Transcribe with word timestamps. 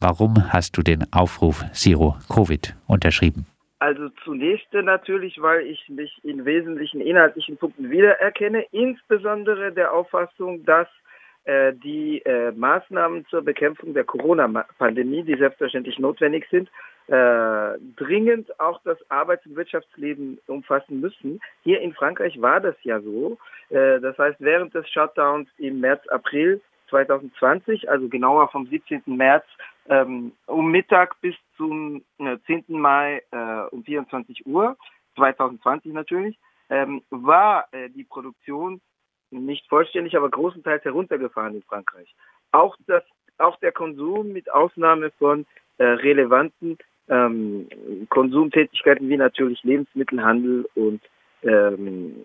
Warum 0.00 0.52
hast 0.52 0.76
du 0.76 0.82
den 0.82 1.12
Aufruf 1.12 1.64
Zero 1.72 2.14
Covid 2.32 2.76
unterschrieben? 2.86 3.46
Also 3.80 4.10
zunächst 4.24 4.72
natürlich, 4.72 5.42
weil 5.42 5.66
ich 5.66 5.88
mich 5.88 6.20
in 6.22 6.44
wesentlichen 6.44 7.00
inhaltlichen 7.00 7.56
Punkten 7.56 7.90
wiedererkenne, 7.90 8.64
insbesondere 8.70 9.72
der 9.72 9.92
Auffassung, 9.92 10.64
dass 10.64 10.86
äh, 11.46 11.72
die 11.72 12.22
äh, 12.24 12.52
Maßnahmen 12.52 13.26
zur 13.26 13.42
Bekämpfung 13.42 13.92
der 13.92 14.04
Corona-Pandemie, 14.04 15.24
die 15.24 15.36
selbstverständlich 15.36 15.98
notwendig 15.98 16.46
sind, 16.48 16.68
äh, 17.08 17.78
dringend 17.96 18.60
auch 18.60 18.80
das 18.84 18.98
Arbeits- 19.10 19.46
und 19.46 19.56
Wirtschaftsleben 19.56 20.38
umfassen 20.46 21.00
müssen. 21.00 21.40
Hier 21.64 21.80
in 21.80 21.92
Frankreich 21.92 22.40
war 22.40 22.60
das 22.60 22.76
ja 22.84 23.00
so. 23.00 23.36
Äh, 23.70 23.98
das 23.98 24.16
heißt, 24.16 24.36
während 24.38 24.74
des 24.74 24.88
Shutdowns 24.90 25.48
im 25.58 25.80
März, 25.80 26.06
April 26.08 26.60
2020, 26.88 27.90
also 27.90 28.08
genauer 28.08 28.48
vom 28.48 28.66
17. 28.66 29.02
März 29.06 29.44
ähm, 29.88 30.32
um 30.46 30.70
Mittag 30.70 31.20
bis 31.20 31.34
zum 31.56 32.04
äh, 32.18 32.36
10. 32.46 32.64
Mai 32.68 33.22
äh, 33.30 33.62
um 33.70 33.84
24 33.84 34.46
Uhr, 34.46 34.76
2020 35.16 35.92
natürlich, 35.92 36.38
ähm, 36.70 37.02
war 37.10 37.66
äh, 37.72 37.88
die 37.90 38.04
Produktion 38.04 38.80
nicht 39.30 39.66
vollständig, 39.68 40.16
aber 40.16 40.30
großenteils 40.30 40.84
heruntergefahren 40.84 41.54
in 41.54 41.62
Frankreich. 41.62 42.14
Auch 42.52 42.76
das, 42.86 43.02
auch 43.38 43.56
der 43.60 43.72
Konsum 43.72 44.32
mit 44.32 44.50
Ausnahme 44.50 45.10
von 45.18 45.46
äh, 45.78 45.84
relevanten 45.84 46.78
ähm, 47.08 47.68
Konsumtätigkeiten 48.08 49.08
wie 49.08 49.16
natürlich 49.16 49.62
Lebensmittelhandel 49.62 50.68
und 50.74 51.00
ähm, 51.42 52.24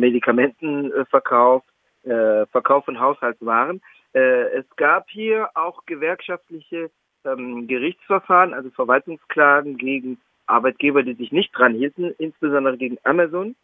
Medikamentenverkauf, 0.00 1.62
äh, 2.06 2.46
Verkauf 2.46 2.84
von 2.84 3.00
Haushaltswaren. 3.00 3.82
Äh, 4.14 4.58
es 4.58 4.64
gab 4.76 5.10
hier 5.10 5.50
auch 5.54 5.84
gewerkschaftliche 5.86 6.90
ähm, 7.24 7.66
Gerichtsverfahren, 7.66 8.54
also 8.54 8.70
Verwaltungsklagen 8.70 9.76
gegen 9.76 10.18
Arbeitgeber, 10.46 11.02
die 11.02 11.14
sich 11.14 11.32
nicht 11.32 11.50
dran 11.56 11.74
hielten, 11.74 12.14
insbesondere 12.18 12.76
gegen 12.76 12.98
Amazon. 13.02 13.56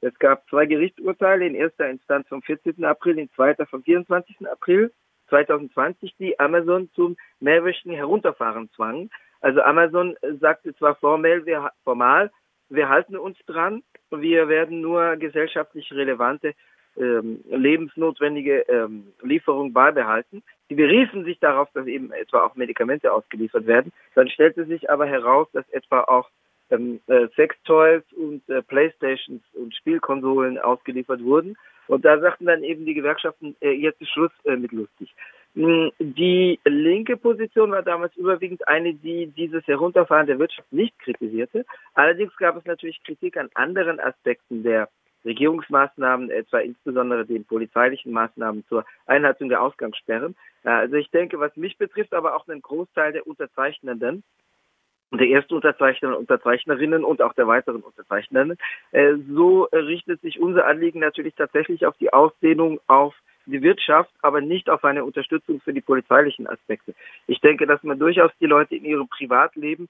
Es 0.00 0.18
gab 0.18 0.48
zwei 0.48 0.66
Gerichtsurteile 0.66 1.46
in 1.46 1.54
erster 1.54 1.90
Instanz 1.90 2.26
vom 2.28 2.42
14. 2.42 2.84
April, 2.84 3.18
in 3.18 3.30
zweiter 3.32 3.66
vom 3.66 3.82
24. 3.82 4.48
April 4.48 4.92
2020, 5.28 6.14
die 6.18 6.38
Amazon 6.38 6.88
zum 6.94 7.16
mehrwöchigen 7.40 7.94
Herunterfahren 7.94 8.70
zwangen. 8.74 9.10
Also 9.40 9.62
Amazon 9.62 10.16
sagte 10.40 10.74
zwar 10.76 10.94
formell, 10.96 11.44
wir, 11.46 11.70
formal, 11.84 12.30
wir 12.68 12.88
halten 12.88 13.16
uns 13.16 13.38
dran, 13.46 13.82
wir 14.10 14.48
werden 14.48 14.80
nur 14.80 15.16
gesellschaftlich 15.16 15.92
relevante 15.92 16.54
ähm, 16.96 17.40
lebensnotwendige 17.48 18.60
ähm, 18.68 19.12
Lieferungen 19.22 19.72
beibehalten. 19.72 20.42
Sie 20.68 20.74
beriefen 20.74 21.24
sich 21.24 21.38
darauf, 21.38 21.68
dass 21.74 21.86
eben 21.86 22.12
etwa 22.12 22.44
auch 22.44 22.54
Medikamente 22.54 23.12
ausgeliefert 23.12 23.66
werden. 23.66 23.92
Dann 24.14 24.28
stellte 24.28 24.64
sich 24.66 24.90
aber 24.90 25.06
heraus, 25.06 25.48
dass 25.52 25.68
etwa 25.70 26.02
auch 26.02 26.30
ähm, 26.70 27.00
äh, 27.06 27.28
Sextoys 27.34 28.02
und 28.12 28.48
äh, 28.48 28.62
Playstations 28.62 29.42
und 29.54 29.74
Spielkonsolen 29.74 30.58
ausgeliefert 30.58 31.22
wurden. 31.22 31.56
Und 31.88 32.04
da 32.04 32.20
sagten 32.20 32.46
dann 32.46 32.62
eben 32.62 32.84
die 32.84 32.94
Gewerkschaften, 32.94 33.56
äh, 33.60 33.72
jetzt 33.72 34.00
ist 34.00 34.10
Schluss 34.10 34.30
äh, 34.44 34.56
mit 34.56 34.70
lustig. 34.72 35.12
Hm, 35.54 35.90
die 35.98 36.60
linke 36.64 37.16
Position 37.16 37.72
war 37.72 37.82
damals 37.82 38.14
überwiegend 38.16 38.66
eine, 38.68 38.94
die 38.94 39.26
dieses 39.26 39.66
Herunterfahren 39.66 40.28
der 40.28 40.38
Wirtschaft 40.38 40.72
nicht 40.72 40.96
kritisierte. 41.00 41.66
Allerdings 41.94 42.36
gab 42.36 42.56
es 42.56 42.64
natürlich 42.64 43.02
Kritik 43.02 43.36
an 43.36 43.50
anderen 43.54 43.98
Aspekten 43.98 44.62
der 44.62 44.88
Regierungsmaßnahmen, 45.24 46.30
etwa 46.30 46.58
insbesondere 46.58 47.26
den 47.26 47.44
polizeilichen 47.44 48.12
Maßnahmen 48.12 48.64
zur 48.68 48.84
Einhaltung 49.06 49.48
der 49.48 49.62
Ausgangssperren. 49.62 50.36
Äh, 50.64 50.70
also 50.70 50.96
ich 50.96 51.10
denke, 51.10 51.38
was 51.38 51.56
mich 51.56 51.78
betrifft, 51.78 52.14
aber 52.14 52.36
auch 52.36 52.48
einen 52.48 52.62
Großteil 52.62 53.12
der 53.12 53.26
Unterzeichnenden, 53.26 54.22
der 55.12 55.28
ersten 55.28 55.54
Unterzeichner 55.54 56.10
und 56.10 56.14
Unterzeichnerinnen 56.14 57.04
und 57.04 57.20
auch 57.20 57.32
der 57.32 57.48
weiteren 57.48 57.82
Unterzeichnerinnen. 57.82 58.56
Äh, 58.92 59.14
so 59.28 59.64
richtet 59.64 60.20
sich 60.20 60.40
unser 60.40 60.66
Anliegen 60.66 61.00
natürlich 61.00 61.34
tatsächlich 61.34 61.86
auf 61.86 61.96
die 61.98 62.12
Ausdehnung 62.12 62.80
auf 62.86 63.14
die 63.46 63.62
Wirtschaft, 63.62 64.12
aber 64.22 64.40
nicht 64.40 64.70
auf 64.70 64.84
eine 64.84 65.04
Unterstützung 65.04 65.60
für 65.60 65.72
die 65.72 65.80
polizeilichen 65.80 66.46
Aspekte. 66.46 66.94
Ich 67.26 67.40
denke, 67.40 67.66
dass 67.66 67.82
man 67.82 67.98
durchaus 67.98 68.30
die 68.40 68.46
Leute 68.46 68.76
in 68.76 68.84
ihrem 68.84 69.08
Privatleben 69.08 69.88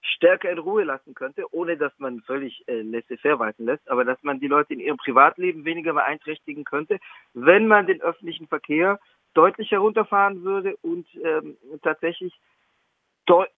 stärker 0.00 0.50
in 0.50 0.58
Ruhe 0.58 0.84
lassen 0.84 1.14
könnte, 1.14 1.44
ohne 1.52 1.76
dass 1.76 1.92
man 1.98 2.20
völlig 2.22 2.66
äh, 2.68 2.82
laissez-faire 2.82 3.38
walten 3.38 3.64
lässt, 3.64 3.88
aber 3.90 4.04
dass 4.04 4.22
man 4.22 4.40
die 4.40 4.46
Leute 4.46 4.74
in 4.74 4.80
ihrem 4.80 4.96
Privatleben 4.96 5.64
weniger 5.64 5.92
beeinträchtigen 5.92 6.64
könnte, 6.64 6.98
wenn 7.34 7.66
man 7.66 7.86
den 7.86 8.00
öffentlichen 8.00 8.48
Verkehr 8.48 8.98
deutlich 9.34 9.70
herunterfahren 9.70 10.42
würde 10.42 10.76
und 10.82 11.06
ähm, 11.22 11.56
tatsächlich 11.82 12.32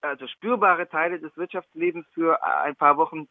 also 0.01 0.27
spürbare 0.27 0.89
Teile 0.89 1.19
des 1.19 1.35
Wirtschaftslebens 1.37 2.05
für 2.13 2.43
ein 2.43 2.75
paar 2.75 2.97
Wochen 2.97 3.29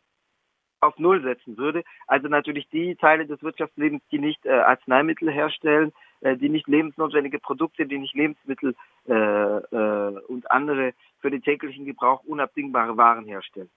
auf 0.80 0.98
Null 0.98 1.22
setzen 1.22 1.56
würde. 1.56 1.84
Also 2.06 2.28
natürlich 2.28 2.68
die 2.70 2.96
Teile 2.96 3.26
des 3.26 3.42
Wirtschaftslebens, 3.42 4.02
die 4.10 4.18
nicht 4.18 4.44
äh, 4.46 4.50
Arzneimittel 4.50 5.30
herstellen, 5.30 5.92
äh, 6.20 6.36
die 6.36 6.48
nicht 6.48 6.66
lebensnotwendige 6.68 7.38
Produkte, 7.38 7.86
die 7.86 7.98
nicht 7.98 8.14
Lebensmittel 8.14 8.74
äh, 9.08 9.12
äh, 9.12 10.20
und 10.28 10.50
andere 10.50 10.92
für 11.20 11.30
den 11.30 11.42
täglichen 11.42 11.84
Gebrauch 11.84 12.22
unabdingbare 12.24 12.96
Waren 12.96 13.26
herstellen. 13.26 13.70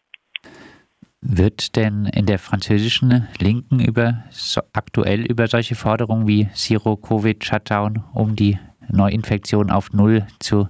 Wird 1.22 1.78
denn 1.78 2.06
in 2.14 2.26
der 2.26 2.38
französischen 2.38 3.28
Linken 3.40 3.80
über 3.80 4.26
so 4.30 4.62
aktuell 4.74 5.26
über 5.26 5.48
solche 5.48 5.76
Forderungen 5.76 6.28
wie 6.28 6.50
Zero-Covid-Shutdown 6.54 8.04
um 8.14 8.36
die 8.36 8.60
Neuinfektionen 8.90 9.72
auf 9.72 9.92
Null 9.94 10.26
zu 10.40 10.68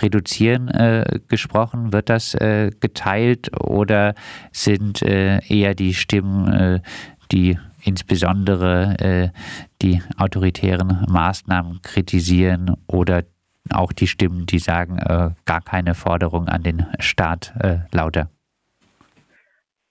reduzieren 0.00 0.68
äh, 0.68 1.20
gesprochen? 1.28 1.92
Wird 1.92 2.08
das 2.08 2.34
äh, 2.34 2.70
geteilt 2.80 3.50
oder 3.60 4.14
sind 4.52 5.02
äh, 5.02 5.40
eher 5.46 5.74
die 5.74 5.94
Stimmen, 5.94 6.52
äh, 6.52 6.80
die 7.30 7.58
insbesondere 7.82 8.98
äh, 8.98 9.28
die 9.80 10.02
autoritären 10.16 11.04
Maßnahmen 11.08 11.82
kritisieren 11.82 12.76
oder 12.86 13.24
auch 13.70 13.92
die 13.92 14.06
Stimmen, 14.06 14.46
die 14.46 14.58
sagen, 14.58 14.98
äh, 14.98 15.30
gar 15.44 15.60
keine 15.62 15.94
Forderung 15.94 16.48
an 16.48 16.62
den 16.62 16.86
Staat 16.98 17.54
lauter? 17.92 18.28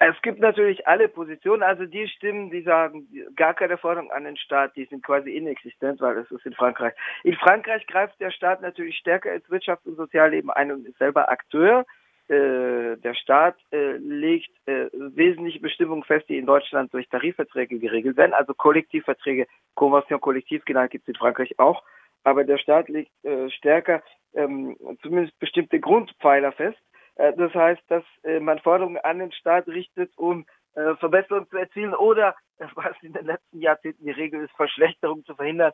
Es 0.03 0.19
gibt 0.23 0.39
natürlich 0.39 0.87
alle 0.87 1.07
Positionen, 1.07 1.61
also 1.61 1.85
die 1.85 2.07
Stimmen, 2.07 2.49
die 2.49 2.63
sagen, 2.63 3.07
gar 3.35 3.53
keine 3.53 3.77
Forderung 3.77 4.11
an 4.11 4.23
den 4.23 4.35
Staat, 4.35 4.75
die 4.75 4.85
sind 4.85 5.03
quasi 5.03 5.29
inexistent, 5.29 6.01
weil 6.01 6.17
es 6.17 6.31
ist 6.31 6.43
in 6.43 6.53
Frankreich. 6.53 6.93
In 7.23 7.35
Frankreich 7.35 7.85
greift 7.85 8.19
der 8.19 8.31
Staat 8.31 8.63
natürlich 8.63 8.97
stärker 8.97 9.31
ins 9.31 9.45
Wirtschafts- 9.45 9.85
und 9.85 9.97
Sozialleben 9.97 10.49
ein 10.49 10.71
und 10.71 10.87
ist 10.87 10.97
selber 10.97 11.29
Akteur. 11.29 11.85
Äh, 12.29 12.97
der 12.97 13.13
Staat 13.13 13.57
äh, 13.71 13.97
legt 13.97 14.49
äh, 14.65 14.87
wesentliche 14.91 15.59
Bestimmungen 15.59 16.03
fest, 16.03 16.27
die 16.29 16.39
in 16.39 16.47
Deutschland 16.47 16.91
durch 16.91 17.07
Tarifverträge 17.07 17.77
geregelt 17.77 18.17
werden, 18.17 18.33
also 18.33 18.55
Kollektivverträge, 18.55 19.45
Convention 19.75 20.19
kollektiv 20.19 20.65
genannt 20.65 20.89
gibt 20.89 21.03
es 21.03 21.09
in 21.09 21.19
Frankreich 21.19 21.59
auch. 21.59 21.83
Aber 22.23 22.43
der 22.43 22.57
Staat 22.57 22.89
legt 22.89 23.11
stärker 23.57 24.01
ähm, 24.33 24.77
zumindest 25.03 25.37
bestimmte 25.39 25.79
Grundpfeiler 25.79 26.51
fest 26.51 26.79
das 27.15 27.53
heißt, 27.53 27.81
dass 27.89 28.03
äh, 28.23 28.39
man 28.39 28.59
Forderungen 28.59 28.97
an 28.97 29.19
den 29.19 29.31
Staat 29.31 29.67
richtet, 29.67 30.11
um 30.17 30.45
äh, 30.75 30.95
Verbesserungen 30.95 31.49
zu 31.49 31.57
erzielen 31.57 31.93
oder, 31.93 32.35
was 32.75 32.95
in 33.01 33.13
den 33.13 33.25
letzten 33.25 33.59
Jahrzehnten 33.59 34.05
die 34.05 34.11
Regel 34.11 34.43
ist, 34.43 34.55
Verschlechterung 34.55 35.25
zu 35.25 35.35
verhindern, 35.35 35.73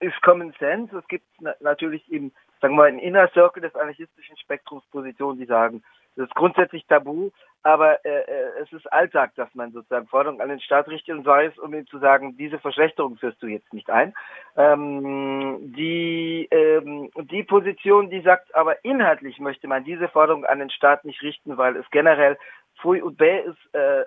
ist 0.00 0.20
Common 0.22 0.52
Sense. 0.58 0.96
Es 0.96 1.06
gibt 1.06 1.26
natürlich 1.60 2.10
im, 2.10 2.32
sagen 2.60 2.74
wir 2.74 2.82
mal, 2.82 2.88
im 2.88 2.98
Inner 2.98 3.28
Circle 3.28 3.62
des 3.62 3.74
anarchistischen 3.74 4.36
Spektrums 4.36 4.84
Positionen, 4.90 5.38
die 5.38 5.46
sagen, 5.46 5.82
das 6.16 6.26
ist 6.26 6.34
grundsätzlich 6.34 6.86
tabu, 6.86 7.30
aber 7.62 8.04
äh, 8.04 8.60
es 8.60 8.72
ist 8.72 8.92
Alltag, 8.92 9.34
dass 9.36 9.54
man 9.54 9.72
sozusagen 9.72 10.08
Forderungen 10.08 10.40
an 10.40 10.48
den 10.48 10.60
Staat 10.60 10.88
richtet 10.88 11.16
und 11.16 11.24
sei 11.24 11.46
es, 11.46 11.58
um 11.58 11.72
ihm 11.72 11.86
zu 11.86 11.98
sagen, 11.98 12.36
diese 12.36 12.58
Verschlechterung 12.58 13.16
führst 13.16 13.42
du 13.42 13.46
jetzt 13.46 13.72
nicht 13.72 13.88
ein. 13.88 14.12
Ähm, 14.56 15.72
die, 15.74 16.48
ähm, 16.50 17.10
die 17.30 17.44
Position, 17.44 18.10
die 18.10 18.20
sagt, 18.20 18.54
aber 18.54 18.84
inhaltlich 18.84 19.38
möchte 19.38 19.68
man 19.68 19.84
diese 19.84 20.08
Forderung 20.08 20.44
an 20.44 20.58
den 20.58 20.70
Staat 20.70 21.04
nicht 21.04 21.22
richten, 21.22 21.56
weil 21.56 21.76
es 21.76 21.88
generell 21.90 22.36
früh 22.80 23.00
und 23.00 23.16
bäh 23.16 23.40
ist, 23.40 23.74
äh, 23.74 24.04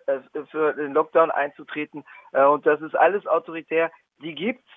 für 0.52 0.74
den 0.74 0.94
Lockdown 0.94 1.32
einzutreten 1.32 2.04
äh, 2.34 2.44
und 2.44 2.66
das 2.66 2.82
ist 2.82 2.96
alles 2.96 3.26
autoritär. 3.26 3.92
Die 4.22 4.36
gibt's. 4.36 4.70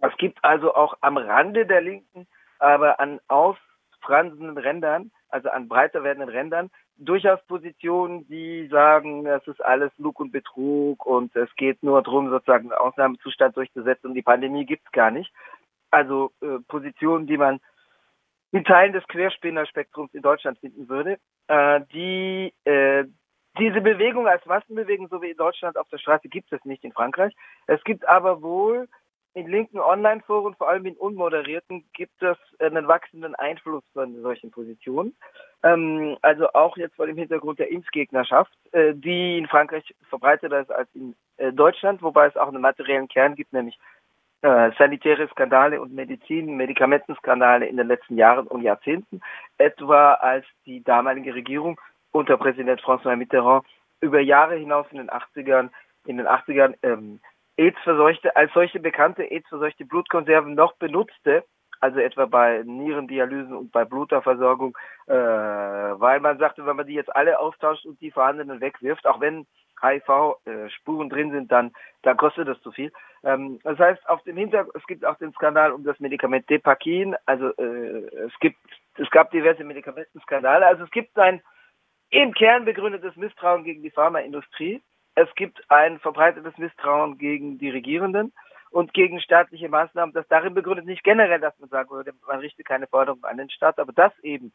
Es 0.00 0.16
gibt 0.18 0.44
also 0.44 0.74
auch 0.74 0.98
am 1.00 1.16
Rande 1.16 1.64
der 1.64 1.80
Linken, 1.80 2.26
aber 2.58 3.00
an 3.00 3.20
ausfranzenden 3.28 4.58
Rändern 4.58 5.10
also 5.32 5.48
an 5.50 5.68
breiter 5.68 6.04
werdenden 6.04 6.28
Rändern, 6.28 6.70
durchaus 6.96 7.44
Positionen, 7.46 8.26
die 8.28 8.68
sagen, 8.68 9.26
es 9.26 9.46
ist 9.46 9.64
alles 9.64 9.90
Lug 9.98 10.20
und 10.20 10.32
Betrug 10.32 11.04
und 11.06 11.34
es 11.36 11.48
geht 11.56 11.82
nur 11.82 12.02
darum, 12.02 12.30
sozusagen 12.30 12.70
einen 12.70 12.80
Ausnahmezustand 12.80 13.56
durchzusetzen 13.56 14.08
und 14.08 14.14
die 14.14 14.22
Pandemie 14.22 14.66
gibt's 14.66 14.90
gar 14.92 15.10
nicht. 15.10 15.32
Also 15.90 16.32
äh, 16.40 16.58
Positionen, 16.68 17.26
die 17.26 17.36
man 17.36 17.60
in 18.52 18.64
Teilen 18.64 18.92
des 18.92 19.06
Querspinnerspektrums 19.08 20.12
in 20.14 20.22
Deutschland 20.22 20.58
finden 20.58 20.88
würde, 20.88 21.18
äh, 21.48 21.80
die 21.92 22.52
äh, 22.64 23.04
diese 23.58 23.82
Bewegung 23.82 24.26
als 24.26 24.44
Massenbewegung, 24.46 25.08
so 25.08 25.20
wie 25.20 25.30
in 25.30 25.36
Deutschland 25.36 25.76
auf 25.76 25.88
der 25.88 25.98
Straße, 25.98 26.28
gibt 26.28 26.50
es 26.52 26.64
nicht 26.64 26.84
in 26.84 26.92
Frankreich. 26.92 27.34
Es 27.66 27.82
gibt 27.84 28.08
aber 28.08 28.40
wohl 28.40 28.88
in 29.34 29.48
linken 29.48 29.78
Online-Foren, 29.78 30.54
vor 30.54 30.68
allem 30.68 30.86
in 30.86 30.96
unmoderierten, 30.96 31.84
gibt 31.94 32.22
es 32.22 32.36
einen 32.58 32.86
wachsenden 32.86 33.34
Einfluss 33.34 33.82
von 33.92 34.20
solchen 34.22 34.50
Positionen. 34.50 35.14
Ähm, 35.62 36.16
also 36.22 36.52
auch 36.52 36.76
jetzt 36.76 36.96
vor 36.96 37.06
dem 37.06 37.16
Hintergrund 37.16 37.58
der 37.58 37.70
Impfgegnerschaft, 37.70 38.52
äh, 38.72 38.94
die 38.94 39.38
in 39.38 39.46
Frankreich 39.46 39.94
verbreiteter 40.08 40.60
ist 40.60 40.70
als 40.70 40.88
in 40.94 41.14
äh, 41.38 41.52
Deutschland, 41.52 42.02
wobei 42.02 42.26
es 42.26 42.36
auch 42.36 42.48
einen 42.48 42.60
materiellen 42.60 43.08
Kern 43.08 43.34
gibt, 43.34 43.52
nämlich 43.52 43.78
äh, 44.42 44.70
sanitäre 44.76 45.28
Skandale 45.28 45.80
und 45.80 45.94
Medizin, 45.94 46.56
Medikamentenskandale 46.56 47.66
in 47.66 47.76
den 47.76 47.86
letzten 47.86 48.18
Jahren 48.18 48.46
und 48.48 48.62
Jahrzehnten, 48.62 49.20
etwa 49.56 50.14
als 50.14 50.44
die 50.66 50.82
damalige 50.82 51.34
Regierung 51.34 51.80
unter 52.10 52.36
Präsident 52.36 52.80
François 52.82 53.16
Mitterrand 53.16 53.64
über 54.00 54.20
Jahre 54.20 54.56
hinaus 54.56 54.86
in 54.90 54.98
den 54.98 55.10
80ern, 55.10 55.70
in 56.06 56.16
den 56.18 56.26
80ern 56.26 56.74
ähm, 56.82 57.20
AIDS-verseuchte, 57.62 58.34
als 58.34 58.52
solche 58.52 58.80
bekannte 58.80 59.22
AIDS-verseuchte 59.22 59.84
Blutkonserven 59.84 60.54
noch 60.54 60.74
benutzte, 60.74 61.44
also 61.80 62.00
etwa 62.00 62.26
bei 62.26 62.62
Nierendialysen 62.64 63.56
und 63.56 63.72
bei 63.72 63.84
Bluterversorgung, 63.84 64.76
äh, 65.06 65.12
weil 65.14 66.20
man 66.20 66.38
sagte, 66.38 66.66
wenn 66.66 66.76
man 66.76 66.86
die 66.86 66.94
jetzt 66.94 67.14
alle 67.14 67.38
austauscht 67.38 67.86
und 67.86 68.00
die 68.00 68.10
vorhandenen 68.10 68.60
wegwirft, 68.60 69.06
auch 69.06 69.20
wenn 69.20 69.46
HIV-Spuren 69.80 71.06
äh, 71.06 71.10
drin 71.10 71.30
sind, 71.32 71.50
dann, 71.50 71.72
dann 72.02 72.16
kostet 72.16 72.46
das 72.48 72.60
zu 72.62 72.70
viel. 72.72 72.92
Ähm, 73.24 73.60
das 73.62 73.78
heißt, 73.78 74.08
auf 74.08 74.22
dem 74.22 74.36
Hintergrund, 74.36 74.76
es 74.76 74.86
gibt 74.86 75.04
auch 75.04 75.18
den 75.18 75.32
Skandal 75.32 75.72
um 75.72 75.84
das 75.84 75.98
Medikament 76.00 76.48
Depakin, 76.50 77.16
also 77.26 77.48
äh, 77.56 78.06
es 78.26 78.38
gibt, 78.40 78.58
es 78.96 79.10
gab 79.10 79.30
diverse 79.30 79.64
Medikamentenskandale, 79.64 80.66
also 80.66 80.84
es 80.84 80.90
gibt 80.90 81.18
ein 81.18 81.42
im 82.10 82.34
Kern 82.34 82.64
begründetes 82.64 83.16
Misstrauen 83.16 83.64
gegen 83.64 83.82
die 83.82 83.90
Pharmaindustrie. 83.90 84.82
Es 85.14 85.32
gibt 85.34 85.62
ein 85.70 85.98
verbreitetes 86.00 86.56
Misstrauen 86.58 87.18
gegen 87.18 87.58
die 87.58 87.70
Regierenden 87.70 88.32
und 88.70 88.94
gegen 88.94 89.20
staatliche 89.20 89.68
Maßnahmen, 89.68 90.14
das 90.14 90.26
darin 90.28 90.54
begründet, 90.54 90.86
nicht 90.86 91.04
generell, 91.04 91.40
dass 91.40 91.58
man 91.58 91.68
sagen 91.68 91.90
würde, 91.90 92.12
man 92.26 92.40
richtet 92.40 92.66
keine 92.66 92.86
Forderungen 92.86 93.24
an 93.24 93.36
den 93.36 93.50
Staat, 93.50 93.78
aber 93.78 93.92
dass 93.92 94.18
eben 94.20 94.52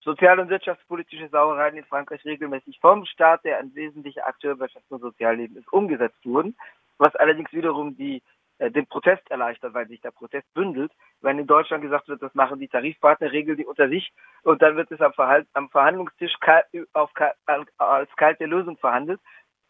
sozial- 0.00 0.40
und 0.40 0.48
wirtschaftspolitische 0.48 1.28
Sauereien 1.28 1.76
in 1.76 1.84
Frankreich 1.84 2.24
regelmäßig 2.24 2.78
vom 2.80 3.04
Staat, 3.04 3.44
der 3.44 3.58
ein 3.58 3.74
wesentlicher 3.74 4.26
Akteur 4.26 4.52
im 4.52 4.60
Wirtschafts- 4.60 4.90
und 4.90 5.00
Sozialleben 5.00 5.56
ist, 5.56 5.72
umgesetzt 5.72 6.24
wurden, 6.24 6.56
was 6.98 7.14
allerdings 7.16 7.52
wiederum 7.52 7.96
die 7.96 8.22
äh, 8.58 8.70
den 8.70 8.86
Protest 8.86 9.28
erleichtert, 9.30 9.74
weil 9.74 9.88
sich 9.88 10.00
der 10.00 10.10
Protest 10.10 10.46
bündelt. 10.54 10.92
Wenn 11.20 11.38
in 11.38 11.46
Deutschland 11.46 11.82
gesagt 11.82 12.08
wird, 12.08 12.22
das 12.22 12.34
machen 12.34 12.58
die 12.58 12.68
Tarifpartner, 12.68 13.32
regeln 13.32 13.56
die 13.56 13.66
unter 13.66 13.88
sich 13.88 14.12
und 14.44 14.62
dann 14.62 14.76
wird 14.76 14.90
es 14.90 15.00
am, 15.00 15.12
Verhalt, 15.12 15.46
am 15.52 15.68
Verhandlungstisch 15.68 16.34
kal 16.40 16.64
auf, 16.92 17.10
als 17.78 18.10
kalte 18.16 18.46
Lösung 18.46 18.76
verhandelt, 18.76 19.20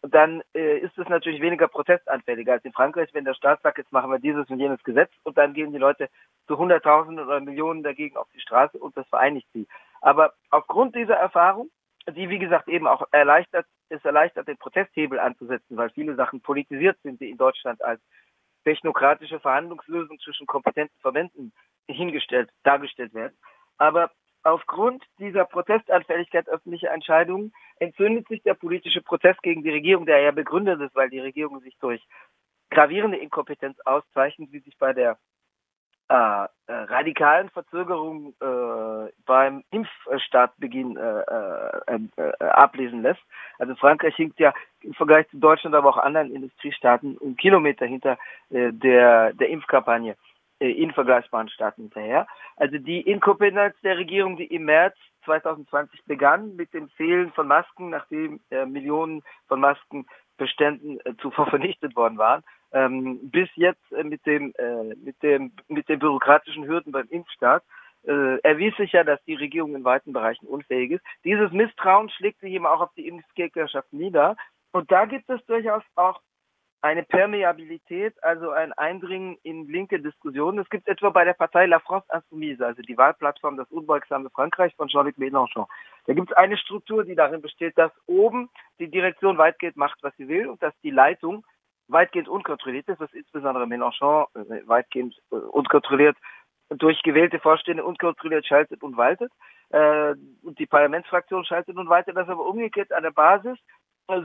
dann 0.09 0.43
äh, 0.53 0.79
ist 0.79 0.97
es 0.97 1.07
natürlich 1.07 1.41
weniger 1.41 1.67
protestanfälliger 1.69 2.53
als 2.53 2.65
in 2.65 2.73
Frankreich, 2.73 3.09
wenn 3.13 3.23
der 3.23 3.33
Staat 3.33 3.61
sagt, 3.61 3.77
jetzt 3.77 3.91
machen 3.93 4.11
wir 4.11 4.19
dieses 4.19 4.49
und 4.49 4.59
jenes 4.59 4.83
Gesetz 4.83 5.11
und 5.23 5.37
dann 5.37 5.53
gehen 5.53 5.71
die 5.71 5.77
Leute 5.77 6.09
zu 6.47 6.57
Hunderttausenden 6.57 7.25
oder 7.25 7.39
Millionen 7.39 7.83
dagegen 7.83 8.17
auf 8.17 8.27
die 8.33 8.41
Straße 8.41 8.77
und 8.77 8.97
das 8.97 9.07
vereinigt 9.07 9.47
sie. 9.53 9.65
Aber 10.01 10.33
aufgrund 10.49 10.95
dieser 10.95 11.15
Erfahrung, 11.15 11.69
die 12.09 12.29
wie 12.29 12.39
gesagt 12.39 12.67
eben 12.67 12.85
auch 12.85 13.07
erleichtert, 13.11 13.65
es 13.87 14.03
erleichtert, 14.03 14.49
den 14.49 14.57
Protesthebel 14.57 15.19
anzusetzen, 15.19 15.77
weil 15.77 15.89
viele 15.91 16.15
Sachen 16.15 16.41
politisiert 16.41 16.97
sind, 17.03 17.21
die 17.21 17.29
in 17.29 17.37
Deutschland 17.37 17.81
als 17.81 18.01
technokratische 18.65 19.39
Verhandlungslösung 19.39 20.19
zwischen 20.19 20.47
kompetenten 20.47 20.99
Verbänden 20.99 21.53
hingestellt, 21.87 22.49
dargestellt 22.63 23.13
werden. 23.13 23.37
Aber 23.77 24.11
aufgrund 24.43 25.03
dieser 25.19 25.45
Protestanfälligkeit 25.45 26.49
öffentlicher 26.49 26.91
Entscheidungen 26.91 27.53
entzündet 27.79 28.27
sich 28.27 28.41
der 28.43 28.53
politische 28.53 29.01
Protest 29.01 29.41
gegen 29.41 29.63
die 29.63 29.71
Regierung, 29.71 30.05
der 30.05 30.19
ja 30.19 30.31
begründet 30.31 30.81
ist, 30.81 30.95
weil 30.95 31.09
die 31.09 31.19
Regierung 31.19 31.59
sich 31.61 31.75
durch 31.79 32.01
gravierende 32.69 33.17
Inkompetenz 33.17 33.79
auszeichnet, 33.81 34.51
wie 34.51 34.59
sich 34.59 34.77
bei 34.77 34.93
der 34.93 35.17
äh, 36.09 36.15
äh, 36.67 36.73
radikalen 36.73 37.49
Verzögerung 37.49 38.33
äh, 38.41 39.11
beim 39.25 39.63
Impfstartbeginn 39.71 40.97
äh, 40.97 41.21
äh, 41.21 41.99
äh, 42.17 42.45
ablesen 42.45 43.01
lässt. 43.01 43.21
Also 43.57 43.73
Frankreich 43.75 44.15
hinkt 44.15 44.39
ja 44.39 44.53
im 44.81 44.93
Vergleich 44.93 45.29
zu 45.29 45.37
Deutschland, 45.37 45.75
aber 45.75 45.89
auch 45.89 45.97
anderen 45.97 46.33
Industriestaaten 46.33 47.17
um 47.17 47.37
Kilometer 47.37 47.85
hinter 47.85 48.17
der, 48.49 49.33
der 49.33 49.49
Impfkampagne 49.49 50.15
in 50.71 50.91
vergleichbaren 50.91 51.49
Staaten 51.49 51.83
hinterher. 51.83 52.27
Also 52.57 52.77
die 52.77 53.01
Inkompetenz 53.01 53.75
der 53.83 53.97
Regierung, 53.97 54.37
die 54.37 54.45
im 54.45 54.65
März 54.65 54.95
2020 55.25 56.03
begann 56.05 56.55
mit 56.55 56.73
dem 56.73 56.89
Fehlen 56.89 57.31
von 57.31 57.47
Masken, 57.47 57.89
nachdem 57.89 58.41
Millionen 58.67 59.23
von 59.47 59.61
Maskenbeständen 59.61 60.99
zuvor 61.21 61.47
vernichtet 61.49 61.95
worden 61.95 62.17
waren, 62.17 62.43
ähm, 62.73 63.19
bis 63.29 63.49
jetzt 63.55 63.91
äh, 63.91 64.03
mit 64.03 64.25
dem 64.25 64.53
äh, 64.57 64.95
mit 64.95 65.21
dem 65.21 65.51
mit 65.67 65.87
den 65.87 65.99
bürokratischen 65.99 66.65
Hürden 66.65 66.91
beim 66.91 67.07
Impfstart 67.09 67.63
äh, 68.05 68.39
erwies 68.41 68.75
sich 68.77 68.91
ja, 68.91 69.03
dass 69.03 69.23
die 69.25 69.35
Regierung 69.35 69.75
in 69.75 69.83
weiten 69.83 70.11
Bereichen 70.11 70.47
unfähig 70.47 70.91
ist. 70.91 71.03
Dieses 71.23 71.51
Misstrauen 71.51 72.09
schlägt 72.09 72.39
sich 72.41 72.51
eben 72.51 72.65
auch 72.65 72.81
auf 72.81 72.93
die 72.95 73.07
Impfgegnerschaft 73.07 73.93
nieder. 73.93 74.35
Und 74.71 74.91
da 74.91 75.05
gibt 75.05 75.29
es 75.29 75.45
durchaus 75.45 75.83
auch 75.95 76.19
eine 76.83 77.03
Permeabilität, 77.03 78.21
also 78.21 78.51
ein 78.51 78.73
Eindringen 78.73 79.37
in 79.43 79.67
linke 79.69 80.01
Diskussionen. 80.01 80.59
Es 80.59 80.69
gibt 80.69 80.89
etwa 80.89 81.11
bei 81.11 81.23
der 81.23 81.33
Partei 81.33 81.65
La 81.65 81.79
France 81.79 82.05
Insoumise, 82.13 82.65
also 82.65 82.81
die 82.81 82.97
Wahlplattform 82.97 83.55
Das 83.55 83.71
unbeugsame 83.71 84.29
Frankreich 84.29 84.75
von 84.75 84.89
Jean-Luc 84.89 85.17
Mélenchon. 85.17 85.65
Da 86.05 86.13
gibt 86.13 86.31
es 86.31 86.35
eine 86.35 86.57
Struktur, 86.57 87.05
die 87.05 87.15
darin 87.15 87.41
besteht, 87.41 87.77
dass 87.77 87.91
oben 88.05 88.49
die 88.79 88.91
Direktion 88.91 89.37
weitgehend 89.37 89.77
macht, 89.77 90.03
was 90.03 90.13
sie 90.17 90.27
will 90.27 90.49
und 90.49 90.61
dass 90.61 90.73
die 90.83 90.89
Leitung 90.89 91.45
weitgehend 91.87 92.27
unkontrolliert 92.27 92.89
ist, 92.89 92.99
was 92.99 93.13
insbesondere 93.13 93.65
Mélenchon 93.65 94.25
äh, 94.35 94.67
weitgehend 94.67 95.15
äh, 95.31 95.35
unkontrolliert 95.35 96.17
durch 96.67 97.01
gewählte 97.03 97.39
Vorstände 97.39 97.85
unkontrolliert 97.85 98.45
schaltet 98.45 98.83
und 98.83 98.97
waltet. 98.97 99.31
Äh, 99.69 100.15
und 100.41 100.59
die 100.59 100.65
Parlamentsfraktion 100.65 101.45
schaltet 101.45 101.77
und 101.77 101.87
waltet, 101.87 102.17
dass 102.17 102.27
aber 102.27 102.45
umgekehrt 102.45 102.91
an 102.91 103.03
der 103.03 103.11
Basis 103.11 103.57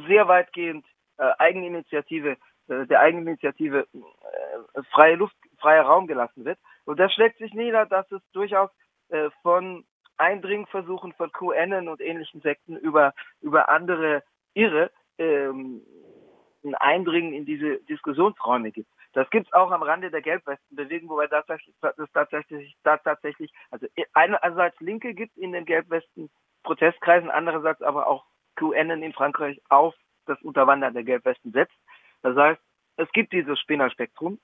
sehr 0.08 0.26
weitgehend 0.26 0.84
äh, 1.18 1.30
Eigeninitiative, 1.38 2.36
äh, 2.68 2.86
der 2.86 3.00
Eigeninitiative 3.00 3.86
äh, 3.92 4.82
freie 4.90 5.16
Luft, 5.16 5.36
freier 5.58 5.84
Raum 5.84 6.06
gelassen 6.06 6.44
wird. 6.44 6.58
Und 6.84 6.98
das 6.98 7.12
schlägt 7.12 7.38
sich 7.38 7.52
nieder, 7.54 7.86
dass 7.86 8.10
es 8.12 8.22
durchaus 8.32 8.70
äh, 9.08 9.30
von 9.42 9.84
Eindringversuchen 10.16 11.12
von 11.12 11.30
QN 11.32 11.88
und 11.88 12.00
ähnlichen 12.00 12.40
Sekten 12.40 12.76
über, 12.76 13.14
über 13.40 13.68
andere 13.68 14.22
Irre 14.54 14.90
ähm, 15.18 15.82
ein 16.64 16.74
Eindringen 16.74 17.32
in 17.32 17.46
diese 17.46 17.78
Diskussionsräume 17.84 18.72
gibt. 18.72 18.90
Das 19.12 19.30
gibt 19.30 19.46
es 19.46 19.52
auch 19.52 19.70
am 19.70 19.82
Rande 19.82 20.10
der 20.10 20.22
Gelbwestenbewegung, 20.22 21.08
wobei 21.08 21.28
das 21.28 21.46
tatsächlich, 22.12 22.76
das 22.82 23.02
tatsächlich, 23.02 23.52
also 23.70 23.86
einerseits 24.12 24.78
Linke 24.80 25.14
gibt 25.14 25.36
in 25.36 25.52
den 25.52 25.64
Gelbwesten 25.64 26.30
Protestkreisen, 26.62 27.30
andererseits 27.30 27.80
aber 27.80 28.06
auch 28.06 28.26
QN 28.56 28.90
in 28.90 29.12
Frankreich 29.12 29.60
auf 29.68 29.94
das 30.28 30.40
Unterwandern 30.42 30.94
der 30.94 31.04
Gelbwesten 31.04 31.52
setzt. 31.52 31.76
Das 32.22 32.36
heißt, 32.36 32.60
es 32.96 33.10
gibt 33.12 33.32
dieses 33.32 33.58
Spinnerspektrum. 33.60 34.38